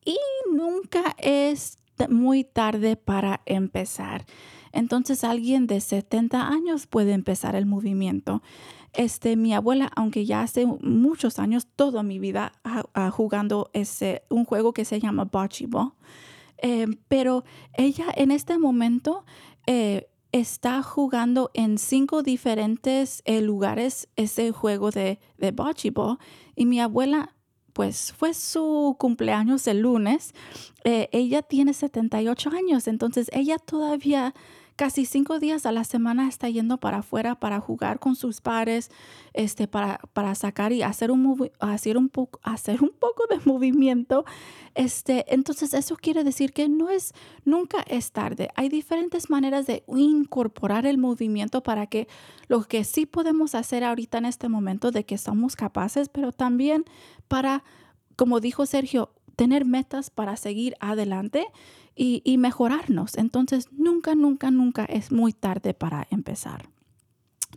[0.03, 0.17] y
[0.51, 1.77] nunca es
[2.09, 4.25] muy tarde para empezar.
[4.73, 8.43] Entonces alguien de 70 años puede empezar el movimiento.
[8.91, 12.51] Este, mi abuela, aunque ya hace muchos años, toda mi vida
[13.13, 15.93] jugando ese, un juego que se llama bocce ball,
[16.57, 19.23] eh, pero ella en este momento
[19.67, 26.17] eh, está jugando en cinco diferentes eh, lugares ese juego de, de bocce ball
[26.55, 27.33] y mi abuela
[27.71, 30.33] pues fue su cumpleaños el lunes.
[30.83, 34.33] Eh, ella tiene 78 años, entonces ella todavía
[34.75, 38.91] casi cinco días a la semana está yendo para afuera para jugar con sus pares,
[39.33, 44.25] este, para, para sacar y hacer un, hacer, un poco, hacer un poco de movimiento.
[44.75, 47.13] Este, entonces eso quiere decir que no es,
[47.45, 48.49] nunca es tarde.
[48.55, 52.07] Hay diferentes maneras de incorporar el movimiento para que
[52.47, 56.85] lo que sí podemos hacer ahorita en este momento de que somos capaces, pero también
[57.27, 57.63] para,
[58.15, 61.47] como dijo Sergio, tener metas para seguir adelante
[61.95, 63.17] y, mejorarnos.
[63.17, 66.69] Entonces, nunca, nunca, nunca es muy tarde para empezar.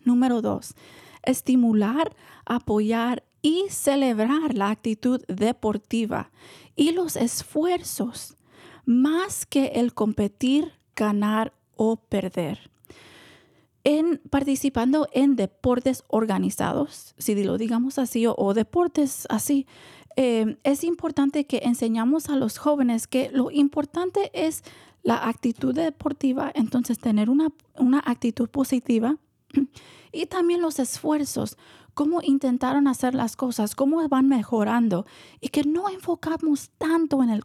[0.04, 0.74] Número dos,
[1.22, 6.30] estimular, apoyar y celebrar la actitud deportiva
[6.74, 8.36] y los esfuerzos,
[8.84, 12.70] más que el competir, ganar o perder.
[13.84, 19.66] En participando en deportes organizados, si lo digamos así, o deportes así,
[20.16, 24.64] Em, es importante que enseñamos a los jóvenes que lo importante es
[25.02, 29.18] la actitud deportiva, entonces tener una, una actitud positiva
[30.12, 31.58] y también los esfuerzos,
[31.96, 35.06] cómo intentaron hacer las cosas, cómo van mejorando
[35.40, 37.42] y que no enfocamos tanto en el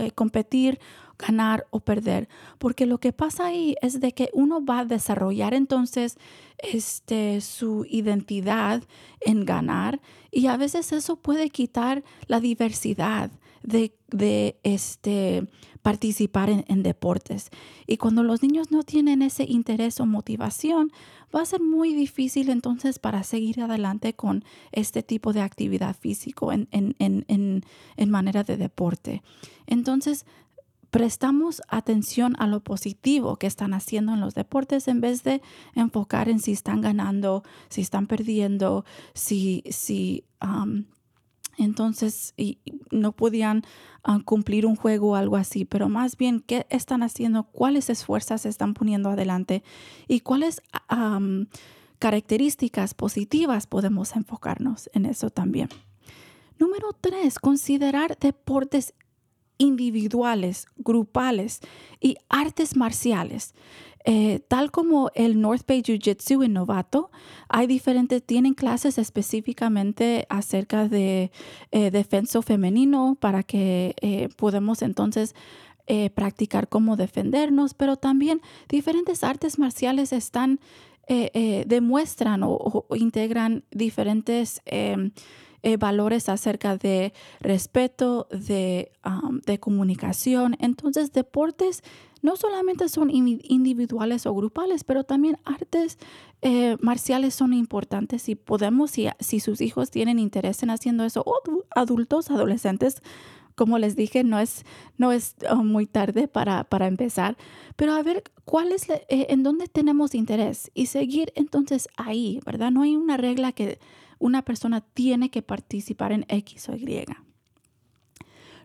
[0.00, 0.80] eh, competir
[1.16, 5.54] ganar o perder, porque lo que pasa ahí es de que uno va a desarrollar
[5.54, 6.18] entonces
[6.58, 8.82] este, su identidad
[9.20, 10.00] en ganar
[10.32, 13.30] y a veces eso puede quitar la diversidad
[13.62, 15.46] de, de este,
[15.82, 17.50] participar en, deportes.
[17.86, 20.92] Y cuando los niños no tienen ese interés o motivación,
[21.34, 26.52] va a ser muy difícil entonces para seguir adelante con este tipo de actividad físico
[26.52, 27.62] en, en, en,
[27.96, 29.22] en manera de deporte.
[29.66, 30.24] Entonces,
[30.90, 35.42] prestamos atención a lo positivo que están haciendo en los deportes en vez de
[35.74, 40.24] enfocar en si están ganando, si están perdiendo, si, si
[41.58, 42.34] entonces
[42.90, 43.62] no podían
[44.04, 48.46] ah, cumplir un juego o algo así, pero más bien qué están haciendo, cuáles esfuerzos
[48.46, 49.62] están poniendo adelante
[50.06, 50.62] y cuáles
[51.98, 55.68] características positivas podemos enfocarnos en eso también.
[56.58, 58.94] Número tres, considerar deportes
[59.58, 61.60] individuales, grupales
[62.00, 63.54] y artes marciales.
[64.10, 67.10] Eh, tal como el North Bay Jiu Jitsu en Novato,
[67.50, 71.30] hay diferentes, tienen clases específicamente acerca de
[71.72, 75.34] eh, defensa femenino para que eh, podamos entonces
[76.14, 80.60] practicar cómo defendernos, pero también diferentes artes marciales están,
[81.08, 84.60] demuestran o, integran diferentes
[85.62, 88.92] em, valores acerca de respeto, de,
[89.46, 90.56] de comunicación.
[90.60, 91.82] Entonces, deportes
[92.22, 95.98] no solamente son individuales o grupales, pero también artes
[96.42, 101.22] eh, marciales son importantes y podemos, si, si, sus hijos tienen interés en haciendo eso,
[101.24, 101.40] o
[101.70, 103.02] adultos, adolescentes,
[103.54, 104.64] como les dije, no es,
[104.98, 107.36] no es uh, muy tarde para, para, empezar,
[107.74, 112.70] pero a ver cuál es, eh, en dónde tenemos interés y seguir entonces ahí, ¿verdad?
[112.70, 113.80] No hay una regla que
[114.18, 117.04] una persona tiene que participar en X o Y.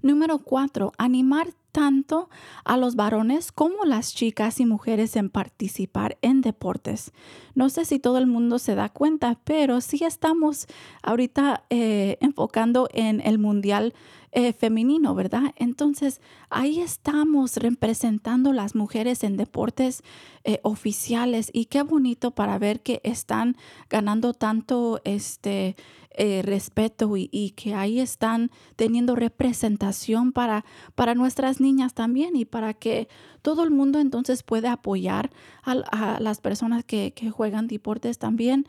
[0.01, 2.29] Número cuatro, animar tanto
[2.65, 7.13] a los varones como las chicas y mujeres en participar en deportes.
[7.55, 10.67] No sé si todo el mundo se da cuenta, pero sí estamos
[11.01, 13.93] ahorita eh, enfocando en el mundial
[14.35, 15.53] eh, femenino, ¿verdad?
[15.57, 16.19] Entonces
[16.49, 20.01] ahí estamos representando las mujeres en deportes
[20.43, 23.55] eh, oficiales y qué bonito para ver que están
[23.91, 25.75] ganando tanto este
[26.15, 30.65] eh, respeto y, que ahí están teniendo representación para,
[30.95, 33.09] para nuestras niñas también y para que
[33.43, 35.29] todo el mundo entonces pueda apoyar
[35.61, 38.65] a, las personas que, juegan deportes también,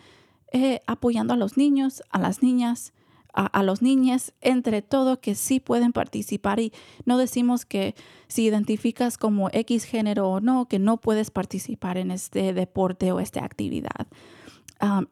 [0.87, 2.93] apoyando a los niños, a las niñas,
[3.35, 6.73] a, los niños, entre todo, que sí pueden participar y
[7.05, 7.97] no decimos que
[8.29, 13.19] si identificas como X género o no, que no puedes participar en este deporte o
[13.19, 14.07] esta actividad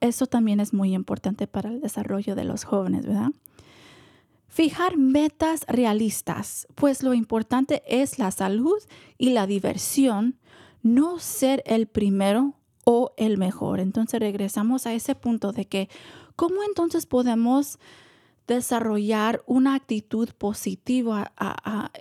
[0.01, 3.31] eso también es muy importante para el desarrollo de los jóvenes, ¿verdad?
[4.49, 8.79] Fijar metas realistas, pues lo importante es la salud
[9.17, 10.39] y la diversión,
[10.83, 12.55] no ser el primero
[12.85, 13.81] o el mejor.
[13.81, 15.89] Entonces regresamos a ese punto de que,
[16.37, 17.79] ¿cómo entonces podemos
[18.47, 21.33] desarrollar una actitud positiva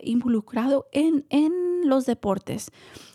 [0.04, 2.72] involucrado en, en los deportes?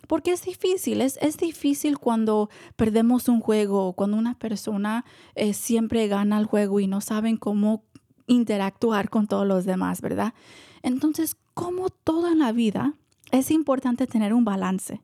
[0.06, 6.08] porque es difícil, es, es difícil cuando perdemos un juego, cuando una persona eh, siempre
[6.08, 7.82] gana el juego y no saben cómo
[8.26, 10.34] interactuar con todos los demás, ¿verdad?
[10.82, 12.94] Entonces, como toda la vida,
[13.32, 15.00] es importante tener un balance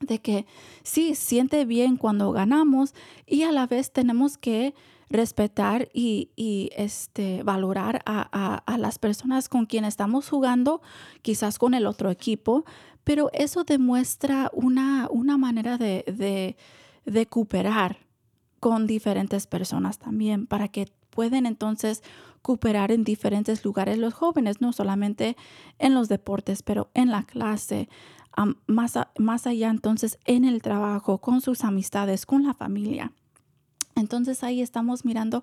[0.00, 0.46] de que
[0.82, 2.94] sí, siente bien cuando ganamos
[3.26, 4.74] y a la vez tenemos que
[5.08, 10.82] respetar y, este, valorar a, a, las personas con quien estamos jugando,
[11.22, 12.64] quizás con el otro equipo,
[13.04, 16.56] pero eso demuestra una, una manera de,
[17.04, 17.98] de, cooperar
[18.58, 22.02] con diferentes personas también, para que pueden entonces
[22.42, 25.36] cooperar en diferentes lugares los jóvenes, no solamente
[25.78, 27.88] en los deportes, pero en la clase,
[28.66, 33.12] más, más allá entonces en el trabajo, con sus amistades, con la familia.
[33.96, 35.42] Entonces ahí estamos mirando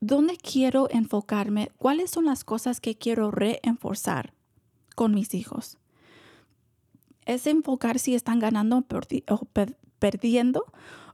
[0.00, 4.32] dónde quiero enfocarme, cuáles son las cosas que quiero reenforzar
[4.96, 5.78] con mis hijos.
[7.26, 8.76] Es enfocar si están ganando
[9.28, 9.46] o
[9.98, 10.64] perdiendo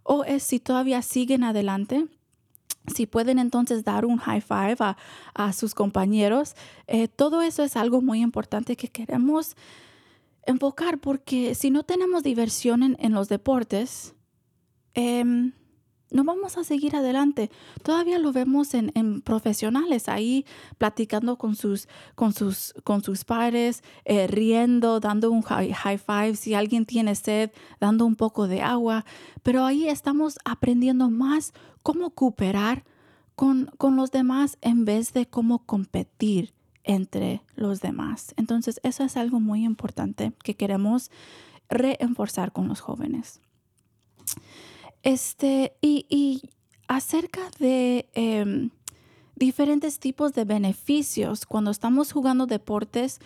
[0.02, 2.06] o es si todavía siguen adelante.
[2.86, 4.76] Si pueden entonces dar un high five
[5.34, 6.54] a, sus compañeros,
[6.86, 9.56] eh, todo eso es algo muy importante que queremos
[10.46, 14.14] enfocar porque si no tenemos diversión en, los deportes,
[14.94, 15.52] em,
[16.10, 17.50] no vamos a seguir adelante.
[17.82, 20.44] Todavía lo vemos en, profesionales ahí
[20.78, 26.36] platicando con sus, con sus, con sus padres, eh, riendo, dando un high, five.
[26.36, 29.04] Si alguien tiene sed, dando un poco de agua.
[29.42, 32.84] Pero ahí estamos aprendiendo más cómo cooperar
[33.34, 36.52] con, con los demás en vez de cómo competir
[36.84, 38.32] entre los demás.
[38.36, 41.10] Entonces, eso es algo muy importante que queremos
[41.68, 43.40] reenforzar con los jóvenes.
[45.06, 46.50] Este, y,
[46.88, 48.70] acerca de em,
[49.36, 53.20] diferentes tipos de beneficios cuando estamos jugando deportes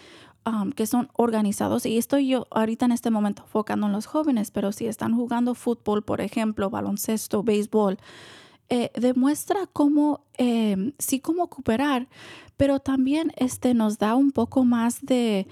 [0.74, 4.72] que son organizados, y estoy yo ahorita en este momento enfocando en los jóvenes, pero
[4.72, 7.98] si están jugando fútbol, por ejemplo, baloncesto, béisbol,
[8.68, 12.08] eh, demuestra cómo, em, sí, cómo cooperar,
[12.60, 15.46] pero también este, nos da un poco más de,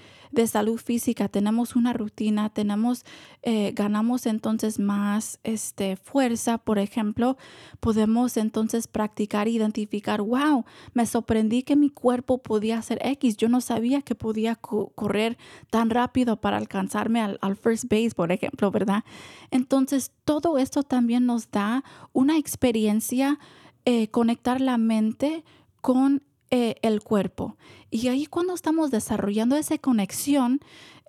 [0.45, 1.27] salud física.
[1.27, 3.03] Tenemos una rutina, tenemos,
[3.41, 7.35] eh, ganamos entonces más este, fuerza, por ejemplo.
[7.79, 13.37] Podemos entonces practicar, identificar, wow, me sorprendí que mi cuerpo podía hacer X.
[13.37, 15.39] Yo no sabía que podía correr
[15.71, 19.03] tan rápido para alcanzarme al, al first base, por ejemplo, ¿verdad?
[19.49, 21.83] Entonces, todo esto también nos da
[22.13, 23.39] una experiencia,
[23.85, 25.43] eh, conectar la mente
[25.81, 26.21] con
[26.51, 27.57] eh, el cuerpo.
[27.91, 30.59] Y ahí cuando estamos desarrollando esa conexión,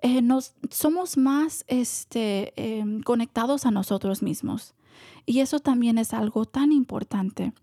[0.01, 4.75] eh, nos, somos más este, em, conectados a nosotros mismos.
[5.25, 7.53] Y eso también es algo tan importante.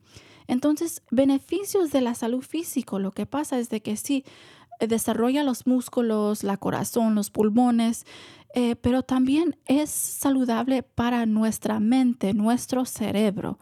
[0.47, 4.24] Entonces, beneficios de la salud física, lo que pasa es de que sí,
[4.81, 8.07] desarrolla los músculos, la corazón, los pulmones,
[8.55, 13.59] eh, pero también es saludable para nuestra mente, nuestro cerebro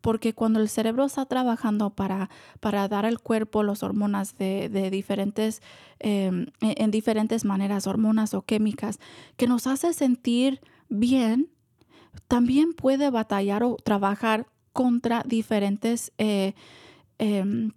[0.00, 2.30] porque cuando el cerebro está trabajando para,
[2.60, 5.62] para dar al cuerpo las hormonas de, diferentes,
[5.98, 8.98] em, e, en diferentes maneras, hormonas o químicas,
[9.36, 11.48] que nos hace sentir bien,
[12.28, 16.54] también puede batallar o trabajar contra diferentes eh,
[17.18, 17.72] em,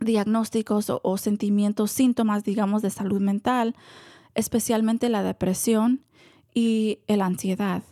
[0.00, 3.74] diagnósticos o, sentimientos, síntomas, digamos, de salud mental,
[4.34, 6.02] especialmente la depresión
[6.54, 7.82] y la ansiedad.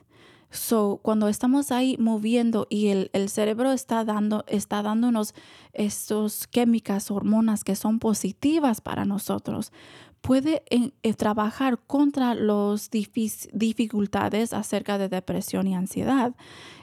[0.51, 5.35] So, cuando estamos ahí moviendo y el, cerebro está, dando, está dándonos
[5.73, 9.73] estos químicas, hormonas que son positivas para nosotros,
[10.21, 16.35] puede eh, trabajar contra las dificultades acerca de depresión y ansiedad.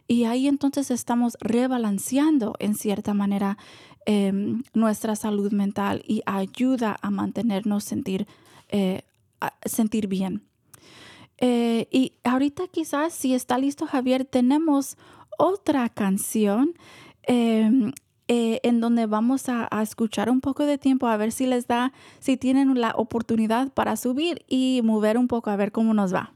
[0.08, 3.58] Y ahí entonces estamos rebalanceando en cierta manera
[4.06, 8.26] em, nuestra salud mental y ayuda a mantenernos sentir,
[8.70, 9.02] eh,
[9.66, 10.44] sentir bien.
[11.40, 14.98] Eh, y ahorita quizás, si está listo Javier, tenemos
[15.38, 16.74] otra canción
[17.24, 17.92] em,
[18.28, 21.68] eh, en donde vamos a, a, escuchar un poco de tiempo, a ver si les
[21.68, 26.14] da, si tienen la oportunidad para subir y mover un poco, a ver cómo nos
[26.14, 26.34] va.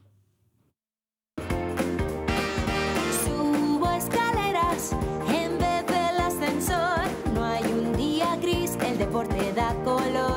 [9.91, 10.30] gimnasia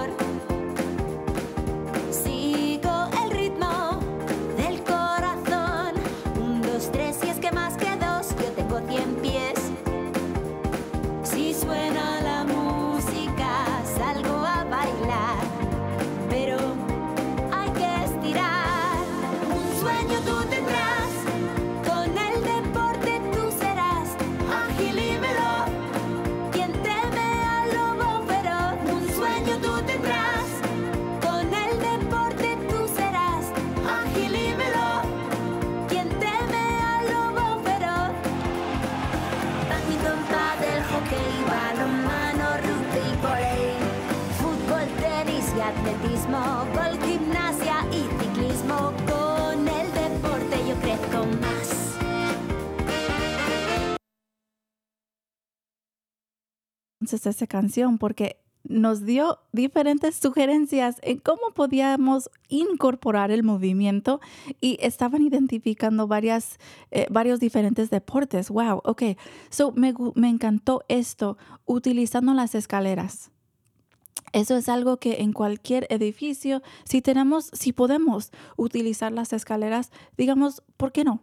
[57.30, 64.20] Esa canción, porque nos dio diferentes sugerencias en cómo podíamos incorporar el movimiento
[64.60, 66.58] y estaban identificando varias,
[66.90, 68.48] eh, varios diferentes deportes.
[68.48, 69.02] Wow, ok.
[69.50, 73.30] So me, me encantó esto utilizando las escaleras.
[74.32, 80.62] Eso es algo que en cualquier edificio, si tenemos, si podemos utilizar las escaleras, digamos,
[80.76, 81.20] ¿por qué no?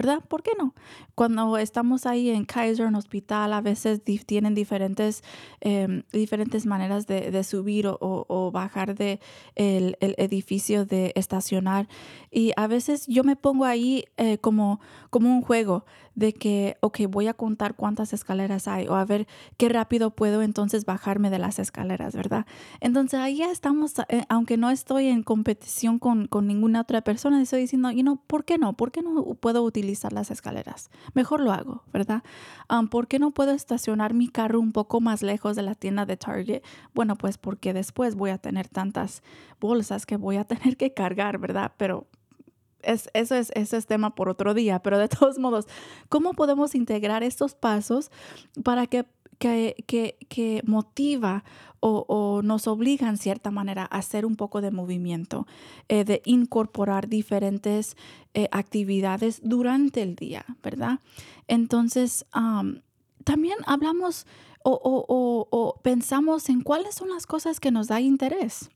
[0.00, 0.22] ¿Verdad?
[0.26, 0.74] ¿Por qué no?
[1.14, 5.22] Cuando estamos ahí en Kaiser, en hospital, a veces tienen diferentes,
[5.60, 9.20] em, diferentes maneras de, subir o, bajar de
[9.56, 11.86] el, edificio de estacionar.
[12.30, 14.80] Y a veces yo me pongo ahí eh, como,
[15.10, 15.84] como un juego
[16.14, 20.42] de que, ok, voy a contar cuántas escaleras hay o a ver qué rápido puedo
[20.42, 22.46] entonces bajarme de las escaleras, ¿verdad?
[22.80, 27.40] Entonces ahí ya estamos, eh, aunque no estoy en competición con, con, ninguna otra persona,
[27.40, 28.74] estoy diciendo, you know, ¿por qué no?
[28.74, 30.90] ¿Por qué no puedo utilizar las escaleras?
[31.14, 32.22] Mejor lo hago, ¿verdad?
[32.68, 36.06] Um, ¿Por qué no puedo estacionar mi carro un poco más lejos de la tienda
[36.06, 36.62] de Target?
[36.94, 39.22] Bueno, pues porque después voy a tener tantas
[39.60, 41.72] bolsas que voy a tener que cargar, ¿verdad?
[41.76, 42.06] Pero
[42.82, 45.66] es, eso, es, eso es tema por otro día, pero de todos modos,
[46.08, 48.10] ¿cómo podemos integrar estos pasos
[48.62, 49.06] para que,
[49.38, 49.86] que,
[50.28, 51.44] que, motiva
[51.82, 55.46] o, nos obliga en cierta manera a hacer un poco de movimiento,
[55.88, 57.96] eh, de incorporar diferentes
[58.34, 61.00] eh, actividades durante el día, ¿verdad?
[61.48, 62.26] Entonces,
[63.24, 64.26] también hablamos
[64.62, 68.68] o, o, o pensamos en cuáles son las cosas que nos da interés.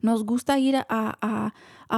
[0.00, 1.52] Nos gusta ir a,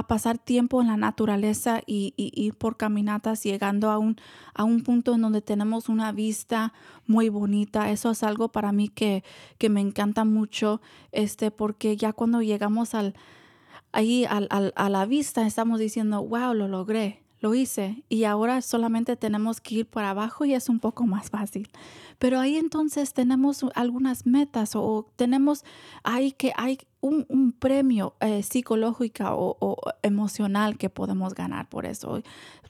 [0.07, 4.17] pasar tiempo en la naturaleza y, ir por caminatas llegando a un,
[4.53, 6.73] a un punto en donde tenemos una vista
[7.07, 7.91] muy bonita.
[7.91, 9.23] Eso es algo para mí que,
[9.57, 13.15] que me encanta mucho, este, porque ya cuando llegamos al,
[13.91, 19.17] ahí al, a la vista estamos diciendo, wow, lo logré lo hice y ahora solamente
[19.17, 21.69] tenemos que ir para abajo y es un poco más fácil.
[22.19, 25.65] Pero ahí entonces tenemos algunas metas o, tenemos
[26.03, 32.21] ahí que hay un, premio eh, psicológico o, emocional que podemos ganar por eso.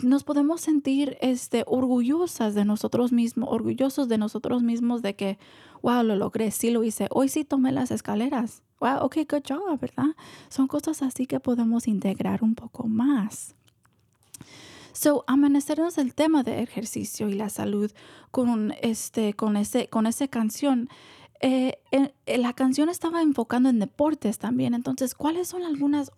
[0.01, 5.37] Nos podemos sentir este, orgullosas de nosotros mismos, orgullosos de nosotros mismos de que,
[5.81, 8.63] wow, lo logré, sí lo hice, hoy sí tomé las escaleras.
[8.79, 10.15] Wow, ok, good job, ¿verdad?
[10.47, 13.53] Son cosas así que podemos integrar un poco más.
[14.93, 17.91] So, amanecernos el tema de ejercicio y la salud
[18.29, 20.89] con, este, con, ese, con esa canción.
[21.39, 21.79] Eh,
[22.25, 24.73] la canción estaba enfocando en deportes también.
[24.73, 26.11] Entonces, ¿cuáles son algunas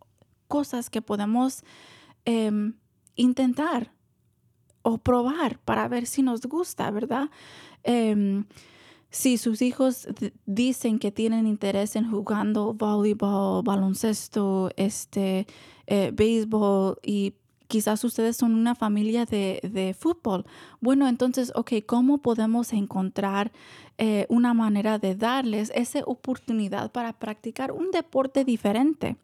[0.48, 1.64] cosas que podemos
[2.26, 2.74] em,
[3.16, 3.94] intentar
[4.82, 7.30] o probar para ver si nos gusta, verdad?
[7.84, 8.46] Em,
[9.10, 10.08] si sus hijos
[10.48, 15.46] dicen que tienen interés en jugando voleibol, baloncesto, este,
[15.86, 17.36] eh, béisbol y
[17.68, 20.46] quizás ustedes son una familia de, fútbol.
[20.82, 23.52] Bueno, entonces, ok, ¿cómo podemos encontrar
[23.98, 29.18] eh, una manera de darles esa oportunidad para practicar un deporte diferente?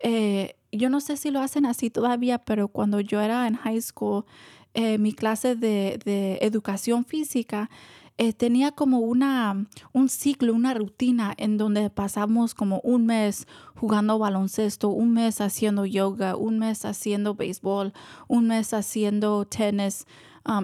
[0.00, 3.80] Eh, yo no sé si lo hacen así todavía, pero cuando yo era en high
[3.80, 4.24] school,
[4.74, 7.70] eh, mi clase de, de educación física,
[8.20, 14.18] eh, tenía como una, un ciclo, una rutina en donde pasamos como un mes jugando
[14.18, 17.94] baloncesto, un mes haciendo yoga, un mes haciendo béisbol,
[18.28, 20.06] un mes haciendo tenis.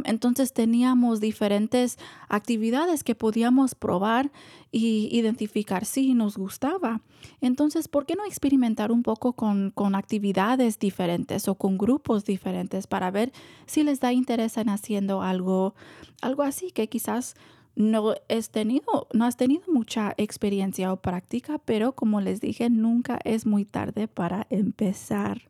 [0.04, 1.98] Entonces teníamos diferentes
[2.28, 4.32] actividades que podíamos probar
[4.72, 7.02] y identificar si nos gustaba.
[7.40, 12.86] Entonces, ¿por qué no experimentar un poco con, con, actividades diferentes o con grupos diferentes
[12.86, 13.32] para ver
[13.66, 15.74] si les da interés en haciendo algo,
[16.20, 17.36] algo así que quizás
[17.76, 23.20] no, has tenido, no has tenido mucha experiencia o práctica, pero como les dije, nunca
[23.24, 25.42] es muy tarde para empezar.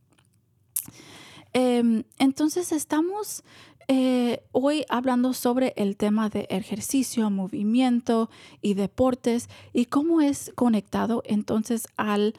[1.52, 3.42] Em, entonces estamos
[3.88, 8.28] eh, hoy hablando sobre el tema de ejercicio, movimiento
[8.60, 12.34] y deportes y cómo es conectado entonces al,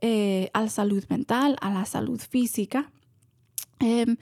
[0.00, 2.90] eh, a la salud mental, a la salud física.
[3.78, 4.16] Em,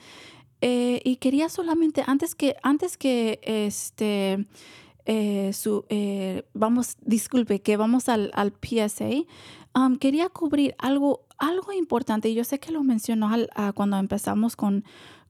[0.61, 4.45] eh, y quería solamente, antes que, antes que este,
[5.53, 5.85] su,
[6.53, 9.23] vamos, disculpe, que vamos al, al PSA,
[9.99, 12.33] quería cubrir algo, algo importante.
[12.35, 13.31] Yo sé que lo mencionó
[13.73, 14.83] cuando empezamos con,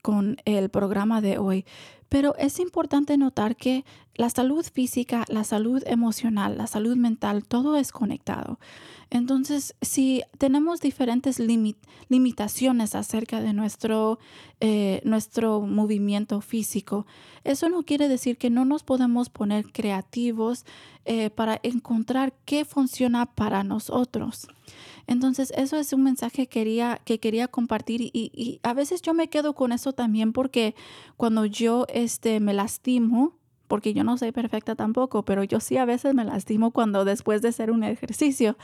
[0.08, 1.66] con el programa de hoy.
[2.10, 3.84] Pero es importante notar que
[4.16, 8.60] la salud física, la salud emocional, la salud mental, todo es conectado.
[9.10, 11.40] Entonces, si tenemos diferentes
[12.10, 14.20] limitaciones acerca de nuestro,
[14.60, 17.06] eh, nuestro movimiento físico,
[17.46, 20.66] eso no quiere decir que no nos podemos poner creativos
[21.06, 24.48] eh, para encontrar qué funciona para nosotros.
[25.08, 29.30] Entonces, eso es un mensaje que quería, que quería compartir y, a veces yo me
[29.30, 30.76] quedo con eso también porque
[31.16, 33.34] cuando yo este, me lastimo,
[33.68, 37.42] porque yo no soy perfecta tampoco, pero yo sí a veces me lastimo cuando después
[37.42, 38.56] de hacer un ejercicio,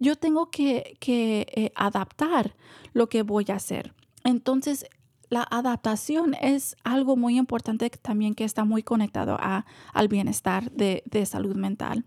[0.00, 2.54] yo tengo que, eh, adaptar
[2.92, 3.94] lo que voy a hacer.
[4.24, 4.86] Entonces,
[5.30, 11.04] la adaptación es algo muy importante también que está muy conectado a, al bienestar de,
[11.06, 12.04] de salud mental.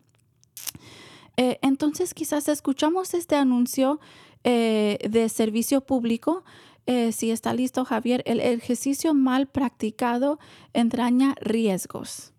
[1.37, 3.99] Eh, entonces quizás escuchamos este anuncio
[4.43, 6.43] eh, de servicio público.
[6.87, 10.39] Eh, si está listo, Javier, el ejercicio mal practicado
[10.73, 12.31] entraña riesgos.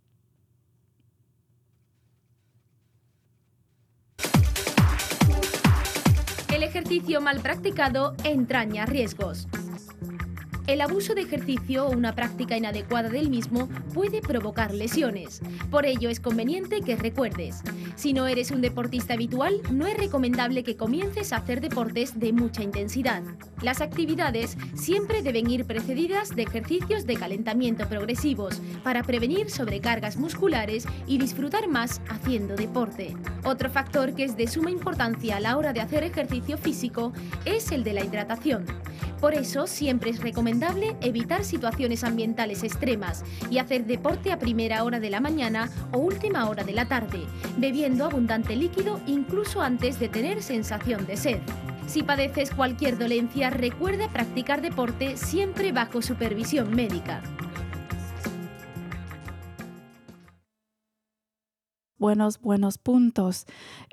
[6.55, 9.49] El ejercicio mal practicado entraña riesgos.
[10.67, 15.41] El abuso de ejercicio o una práctica inadecuada del mismo puede provocar lesiones.
[15.71, 17.63] Por ello es conveniente que recuerdes,
[17.95, 22.33] si no eres un deportista habitual, no es recomendable que comiences a hacer deportes de
[22.33, 23.23] mucha intensidad.
[23.63, 30.85] Las actividades siempre deben ir precedidas de ejercicios de calentamiento progresivos para prevenir sobrecargas musculares
[31.07, 33.15] y disfrutar más haciendo deporte.
[33.45, 37.13] Otro factor que es de suma importancia a la hora de hacer ejercicio físico
[37.45, 38.67] es el de la hidratación.
[39.21, 40.56] Por eso siempre es recomendable
[41.01, 46.49] evitar situaciones ambientales extremas y hacer deporte a primera hora de la mañana o última
[46.49, 47.21] hora de la tarde,
[47.59, 51.41] bebiendo abundante líquido incluso antes de tener sensación de sed.
[51.87, 57.23] Si padeces cualquier dolencia, recuerda practicar deporte siempre bajo supervisión médica.
[61.99, 63.47] Buenos, buenos puntos.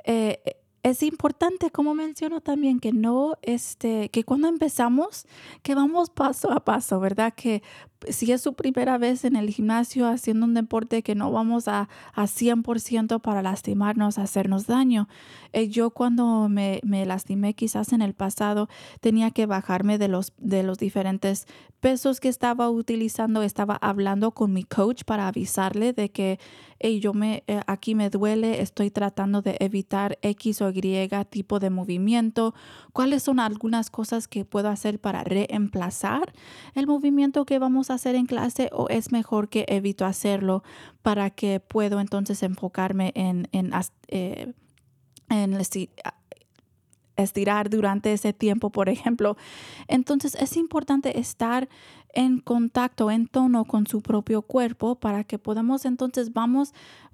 [0.05, 5.25] Eh, es importante, como menciono también, que no, este, que cuando empezamos,
[5.63, 7.33] que vamos paso a paso, ¿verdad?
[7.33, 7.63] Que
[8.09, 11.89] si es su primera vez en el gimnasio haciendo un deporte que no vamos a,
[12.13, 15.07] a 100% para lastimarnos, hacernos daño.
[15.51, 18.69] Eh, yo cuando me, me, lastimé quizás en el pasado
[19.01, 21.47] tenía que bajarme de los, de los diferentes
[21.79, 23.43] pesos que estaba utilizando.
[23.43, 26.39] Estaba hablando con mi coach para avisarle de que
[26.99, 31.69] yo me, eh, aquí me duele, estoy tratando de evitar X o Y tipo de
[31.69, 32.53] movimiento.
[32.91, 36.33] ¿Cuáles son algunas cosas que puedo hacer para reemplazar
[36.75, 40.63] el movimiento que vamos a hacer en clase o es mejor que evito hacerlo
[41.01, 43.71] para que puedo entonces enfocarme en, en,
[44.07, 44.53] eh,
[45.29, 45.57] en
[47.15, 49.37] estirar durante ese tiempo, por ejemplo.
[49.87, 51.69] Entonces es importante estar
[52.13, 56.73] en contacto, en tono con su propio cuerpo para que podamos entonces vamos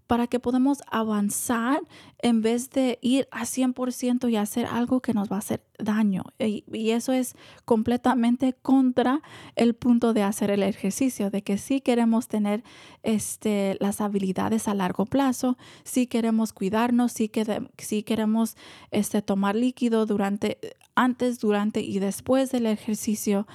[0.10, 1.82] para que podamos avanzar
[2.18, 6.24] en vez de ir a 100% y hacer algo que nos va a hacer daño.
[6.39, 9.22] Y, eso es completamente contra
[9.55, 12.64] el punto de hacer el ejercicio, de que sí queremos tener
[13.03, 18.57] este, las habilidades a largo plazo, sí queremos cuidarnos, sí, que, sí queremos
[18.89, 20.57] este, tomar líquido durante,
[20.95, 23.45] antes, durante y después del ejercicio,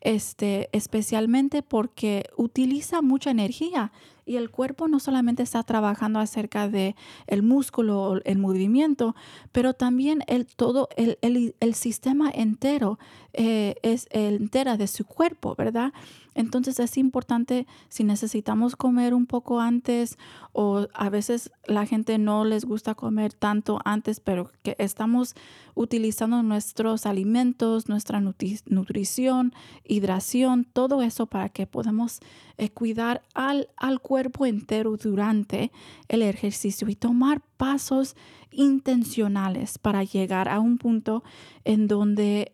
[0.00, 3.90] este, especialmente porque utiliza mucha energía
[4.26, 6.96] y el cuerpo no solamente está trabajando acerca de
[7.26, 9.14] el músculo, el movimiento,
[9.52, 12.98] pero también el todo, el, el, el sistema entero
[13.32, 15.92] eh, es entera de su cuerpo, ¿verdad?
[16.34, 20.18] Entonces es importante si necesitamos comer un poco antes
[20.52, 25.34] o a veces la gente no les gusta comer tanto antes, pero que estamos
[25.74, 29.52] utilizando nuestros alimentos, nuestra nutrición,
[29.84, 32.20] hidratación, todo eso para que podamos
[32.58, 35.72] eh, cuidar al, al cuerpo entero durante
[36.08, 38.16] el ejercicio y tomar pasos
[38.52, 41.24] intencionales para llegar a un punto
[41.64, 42.52] en donde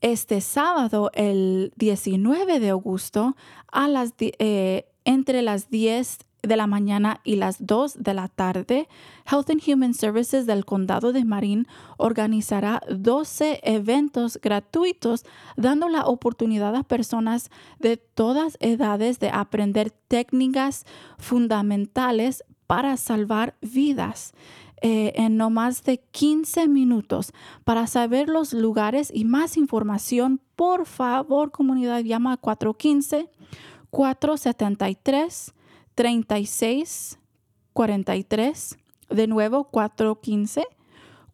[0.00, 3.36] Este sábado, el 19 de agosto,
[3.72, 8.88] a las, eh, entre las 10 de la mañana y las 2 de la tarde,
[9.30, 11.66] Health and Human Services del Condado de Marin
[11.96, 15.24] organizará 12 eventos gratuitos
[15.56, 20.84] dando la oportunidad a personas de todas edades de aprender técnicas
[21.18, 24.32] fundamentales para salvar vidas.
[24.82, 27.32] Eh, en no más de 15 minutos.
[27.64, 33.30] Para saber los lugares y más información, por favor, comunidad, llama a 415
[33.90, 35.54] 473
[35.94, 37.18] 36
[37.72, 38.76] 43.
[39.08, 40.66] De nuevo, 415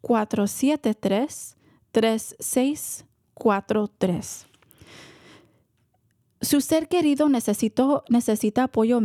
[0.00, 1.56] 473
[1.90, 4.46] 3643.
[6.40, 9.00] Su ser querido necesita apoyo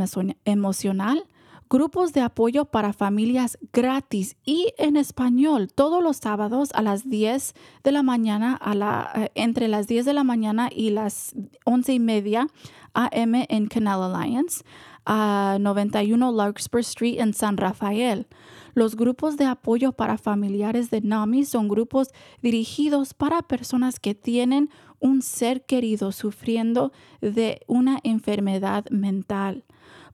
[0.45, 1.25] emocional
[1.69, 7.53] grupos de apoyo para familias gratis y en español todos los sábados a las 10
[7.83, 11.93] de la mañana, a la, eh, entre las 10 de la mañana y las 11
[11.93, 12.47] y media
[12.93, 14.63] AM en Canal Alliance,
[15.05, 18.27] a 91 Larkspur Street en San Rafael.
[18.73, 22.09] Los grupos de apoyo para familiares de NAMI son grupos
[22.41, 26.91] dirigidos para personas que tienen un ser querido sufriendo
[27.21, 29.63] de una enfermedad mental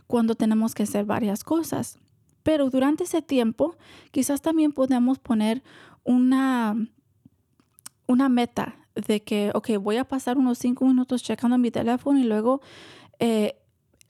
[0.08, 2.00] cuando tenemos que hacer varias cosas.
[2.44, 3.76] Pero durante ese tiempo,
[4.12, 5.64] quizás también podemos poner
[6.04, 6.76] una,
[8.08, 12.24] una meta de que, ok, voy a pasar unos 5 minutos checando mi teléfono y
[12.24, 12.62] luego
[13.20, 13.58] eh,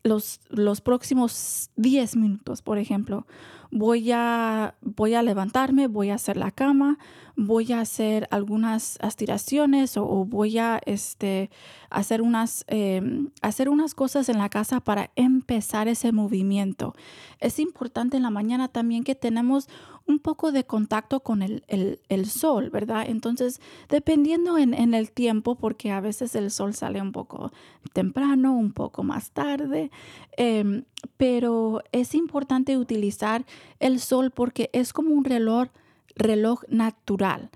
[0.08, 3.26] los, los próximos 10 minutos, por ejemplo,
[3.72, 6.98] voy a, voy a levantarme, voy a hacer la cama,
[7.38, 11.52] voy a hacer algunas aspiraciones o, voy a este,
[11.92, 16.96] hacer, unas, em, hacer unas cosas en la casa para empezar ese movimiento.
[17.40, 19.70] Es importante en la mañana también que tenemos
[20.08, 23.06] un poco de contacto con el, sol, ¿verdad?
[23.08, 27.52] Entonces, dependiendo en, el tiempo, porque a veces el sol sale un poco
[27.94, 29.92] temprano, un poco más tarde,
[30.38, 30.86] em,
[31.18, 33.46] pero es importante utilizar
[33.80, 35.68] el sol porque es como un reloj,
[36.18, 37.50] reloj natural.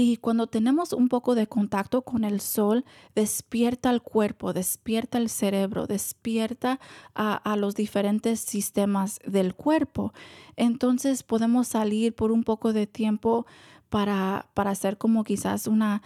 [0.00, 2.84] Y cuando tenemos un poco de contacto con el sol,
[3.16, 6.78] despierta el cuerpo, despierta el cerebro, despierta
[7.14, 10.12] a, los diferentes sistemas del cuerpo.
[10.54, 13.44] Entonces podemos salir por un poco de tiempo
[13.88, 16.02] para, para hacer como quizás una,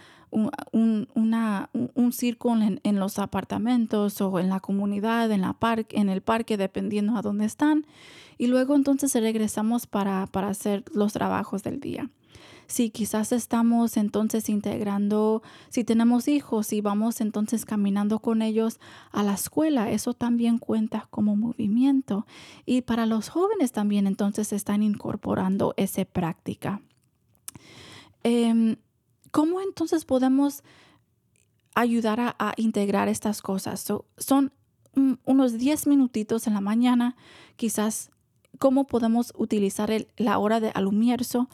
[0.71, 5.55] un, una, un círculo en, los apartamentos o en la comunidad, en, la
[5.89, 7.85] en el parque, dependiendo a dónde están.
[8.37, 12.09] Y luego entonces regresamos para, para hacer los trabajos del día
[12.67, 18.79] si quizás estamos entonces integrando, si tenemos hijos y vamos entonces caminando con ellos
[19.11, 22.25] a la escuela, eso también cuenta como movimiento.
[22.65, 26.81] Y para los jóvenes también entonces están incorporando esa práctica.
[28.23, 28.77] Em,
[29.33, 30.63] ¿Cómo entonces podemos
[31.75, 33.85] ayudar a, integrar estas cosas?
[34.17, 34.53] son
[35.25, 37.17] unos 10 minutitos en la mañana,
[37.57, 38.11] quizás
[38.59, 41.49] cómo podemos utilizar la hora de almuerzo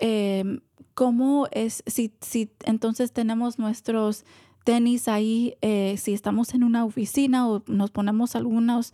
[0.00, 0.60] Em,
[0.94, 4.24] ¿Cómo es, si, si entonces tenemos nuestros
[4.62, 8.92] tenis ahí, eh, si estamos en una oficina o nos ponemos algunos,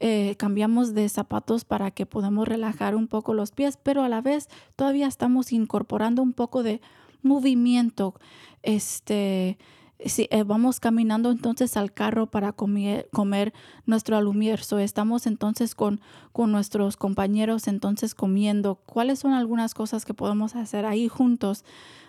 [0.00, 4.22] eh, cambiamos de zapatos para que podamos relajar un poco los pies, pero a la
[4.22, 6.80] vez todavía estamos incorporando un poco de
[7.22, 8.14] movimiento,
[8.62, 9.58] este,
[10.06, 13.52] si eh, vamos caminando entonces al carro para comer, comer
[13.86, 16.00] nuestro almuerzo, estamos entonces con,
[16.32, 21.64] con nuestros compañeros entonces comiendo, cuáles son algunas cosas que podemos hacer ahí juntos.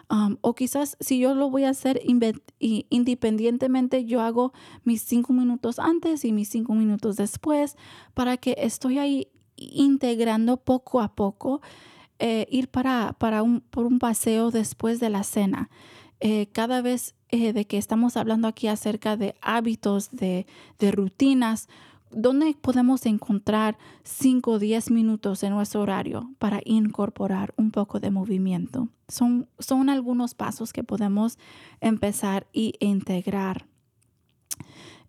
[0.09, 2.01] Um, o quizás si yo lo voy a hacer
[2.59, 4.51] independientemente, yo hago
[4.83, 7.77] mis cinco minutos antes y mis cinco minutos después
[8.13, 11.61] para que estoy ahí integrando poco a poco,
[12.19, 15.69] eh, ir para, para un, por un paseo después de la cena.
[16.25, 20.45] Eh, cada vez eh, de que estamos hablando aquí acerca de hábitos, de,
[20.79, 21.67] rutinas,
[22.11, 28.09] ¿dónde podemos encontrar 5 o 10 minutos en nuestro horario para incorporar un poco de
[28.09, 28.87] movimiento?
[29.09, 31.37] Son, son algunos pasos que podemos
[31.81, 33.65] empezar y integrar.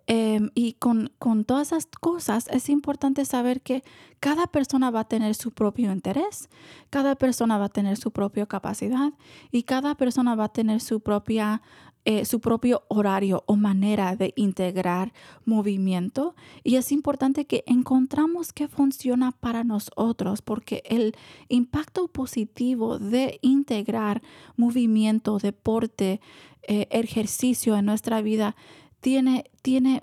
[0.06, 1.10] Em, y con,
[1.46, 3.82] todas esas cosas es importante saber que
[4.20, 6.50] cada persona va a tener su propio interés,
[6.90, 9.14] cada persona va a tener su propia capacidad
[9.50, 11.62] y cada persona va a tener su, propia,
[12.04, 15.14] eh, su propio horario o manera de integrar
[15.46, 16.34] movimiento.
[16.64, 21.16] Y es importante que encontramos qué funciona para nosotros porque el
[21.48, 24.20] impacto positivo de integrar
[24.56, 26.20] movimiento, deporte,
[26.66, 28.54] eh, ejercicio en nuestra vida
[29.04, 30.02] tiene, tiene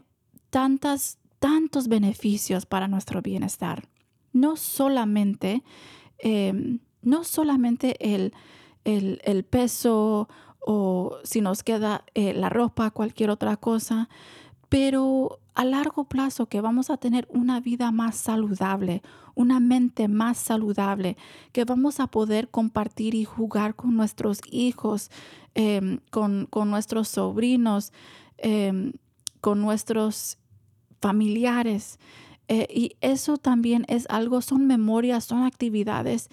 [0.52, 3.89] tantas, tantos beneficios para nuestro bienestar.
[4.32, 5.64] No solamente,
[6.20, 8.32] em, no solamente el,
[8.84, 10.30] el, peso
[10.60, 14.08] o si nos queda eh, la ropa, cualquier otra cosa,
[14.70, 19.02] pero a largo plazo que vamos a tener una vida más saludable,
[19.34, 21.18] una mente más saludable,
[21.54, 25.10] que vamos a poder compartir y jugar con nuestros hijos,
[25.56, 27.93] em, con, nuestros sobrinos,
[28.41, 28.93] em,
[29.39, 30.37] con nuestros
[30.99, 31.99] familiares.
[32.47, 36.29] Eh, y eso también es algo, son memorias, son actividades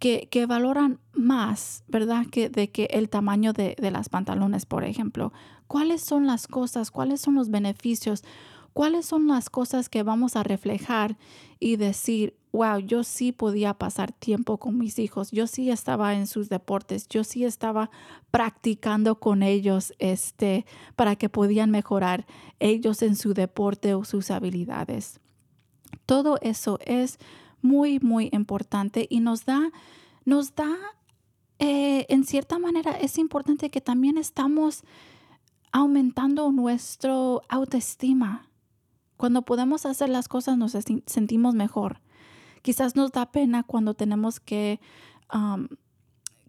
[0.00, 2.26] que, valoran más, ¿verdad?
[2.26, 5.32] Que de que el tamaño de, de las pantalones, por ejemplo.
[5.66, 6.90] ¿Cuáles son las cosas?
[6.90, 8.24] ¿Cuáles son los beneficios?
[8.72, 11.18] ¿Cuáles son las cosas que vamos a reflejar
[11.58, 16.26] y decir, wow, yo sí podía pasar tiempo con mis hijos, yo sí estaba en
[16.26, 17.90] sus deportes, yo sí estaba
[18.30, 22.26] practicando con ellos este, para que podían mejorar
[22.58, 25.20] ellos en su deporte o sus habilidades?
[26.06, 27.18] Todo eso es
[27.62, 29.70] muy, muy importante y nos da,
[30.24, 30.76] nos da,
[31.58, 34.82] eh, en cierta manera es importante que también estamos
[35.72, 38.48] aumentando nuestro autoestima.
[39.16, 40.76] Cuando podemos hacer las cosas nos
[41.06, 42.00] sentimos mejor.
[42.62, 44.80] Quizás nos da pena cuando tenemos que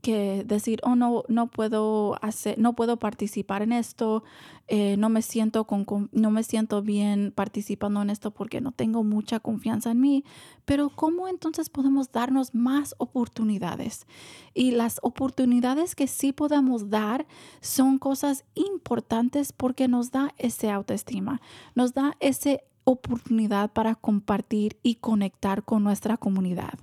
[0.01, 4.24] que decir, oh, no, no puedo hacer, no puedo participar en esto,
[4.68, 9.03] eh, no me siento con, no me siento bien participando en esto porque no tengo
[9.03, 10.26] mucha confianza en mí.
[10.66, 14.07] Pero ¿cómo entonces podemos darnos más oportunidades?
[14.53, 17.28] Y las oportunidades que sí podemos dar
[17.62, 21.41] son cosas importantes porque nos da ese autoestima,
[21.76, 26.74] nos da ese oportunidad para compartir y conectar con nuestra comunidad,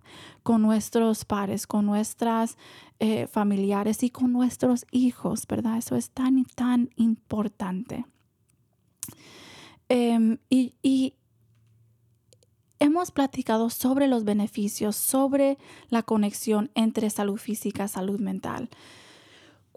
[0.42, 2.56] con nuestros pares, con nuestras
[3.00, 5.78] eh, familiares y con nuestros hijos, ¿verdad?
[5.78, 8.06] Eso es tan y tan importante.
[9.88, 11.14] Em, y, y
[12.78, 18.68] hemos platicado sobre los beneficios, sobre la conexión entre salud física, salud mental.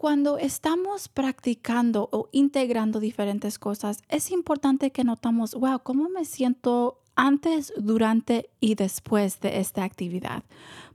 [0.02, 6.98] Cuando estamos practicando o integrando diferentes cosas, es importante que notamos, wow, ¿cómo me siento
[7.14, 10.42] antes, durante y después de esta actividad?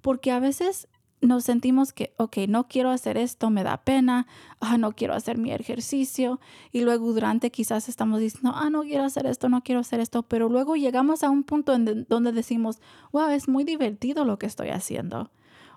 [0.02, 0.90] Porque a veces
[1.22, 4.28] nos sentimos que, ok, no quiero hacer esto, me da pena,
[4.60, 6.42] ah, no quiero hacer mi ejercicio
[6.74, 10.24] y luego durante quizás estamos diciendo, ah, no quiero hacer esto, no quiero hacer esto,
[10.24, 12.82] pero luego llegamos a un punto en donde decimos,
[13.14, 15.32] wow, es muy divertido lo que estoy haciendo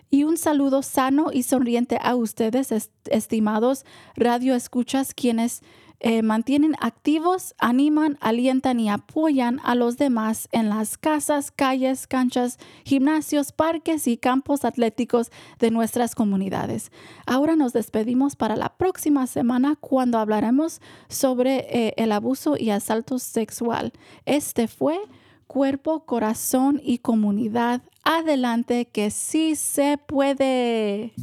[0.10, 2.72] y un saludo sano y sonriente a ustedes,
[3.06, 3.86] estimados
[4.16, 5.62] radio escuchas, quienes
[6.00, 12.60] eh, mantienen activos, animan, alientan y apoyan a los demás en las casas, calles, canchas,
[12.86, 16.92] gimnasios, parques y campos atléticos de nuestras comunidades.
[17.26, 23.18] Ahora nos despedimos para la próxima semana cuando hablaremos sobre eh, el abuso y asalto
[23.18, 23.92] sexual.
[24.26, 25.00] Este fue
[25.48, 27.82] cuerpo, corazón y comunidad.
[28.04, 31.14] Adelante que sí se puede.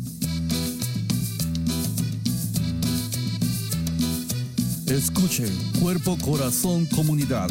[4.87, 5.47] Escuche
[5.81, 7.49] Cuerpo, Corazón, Comunidad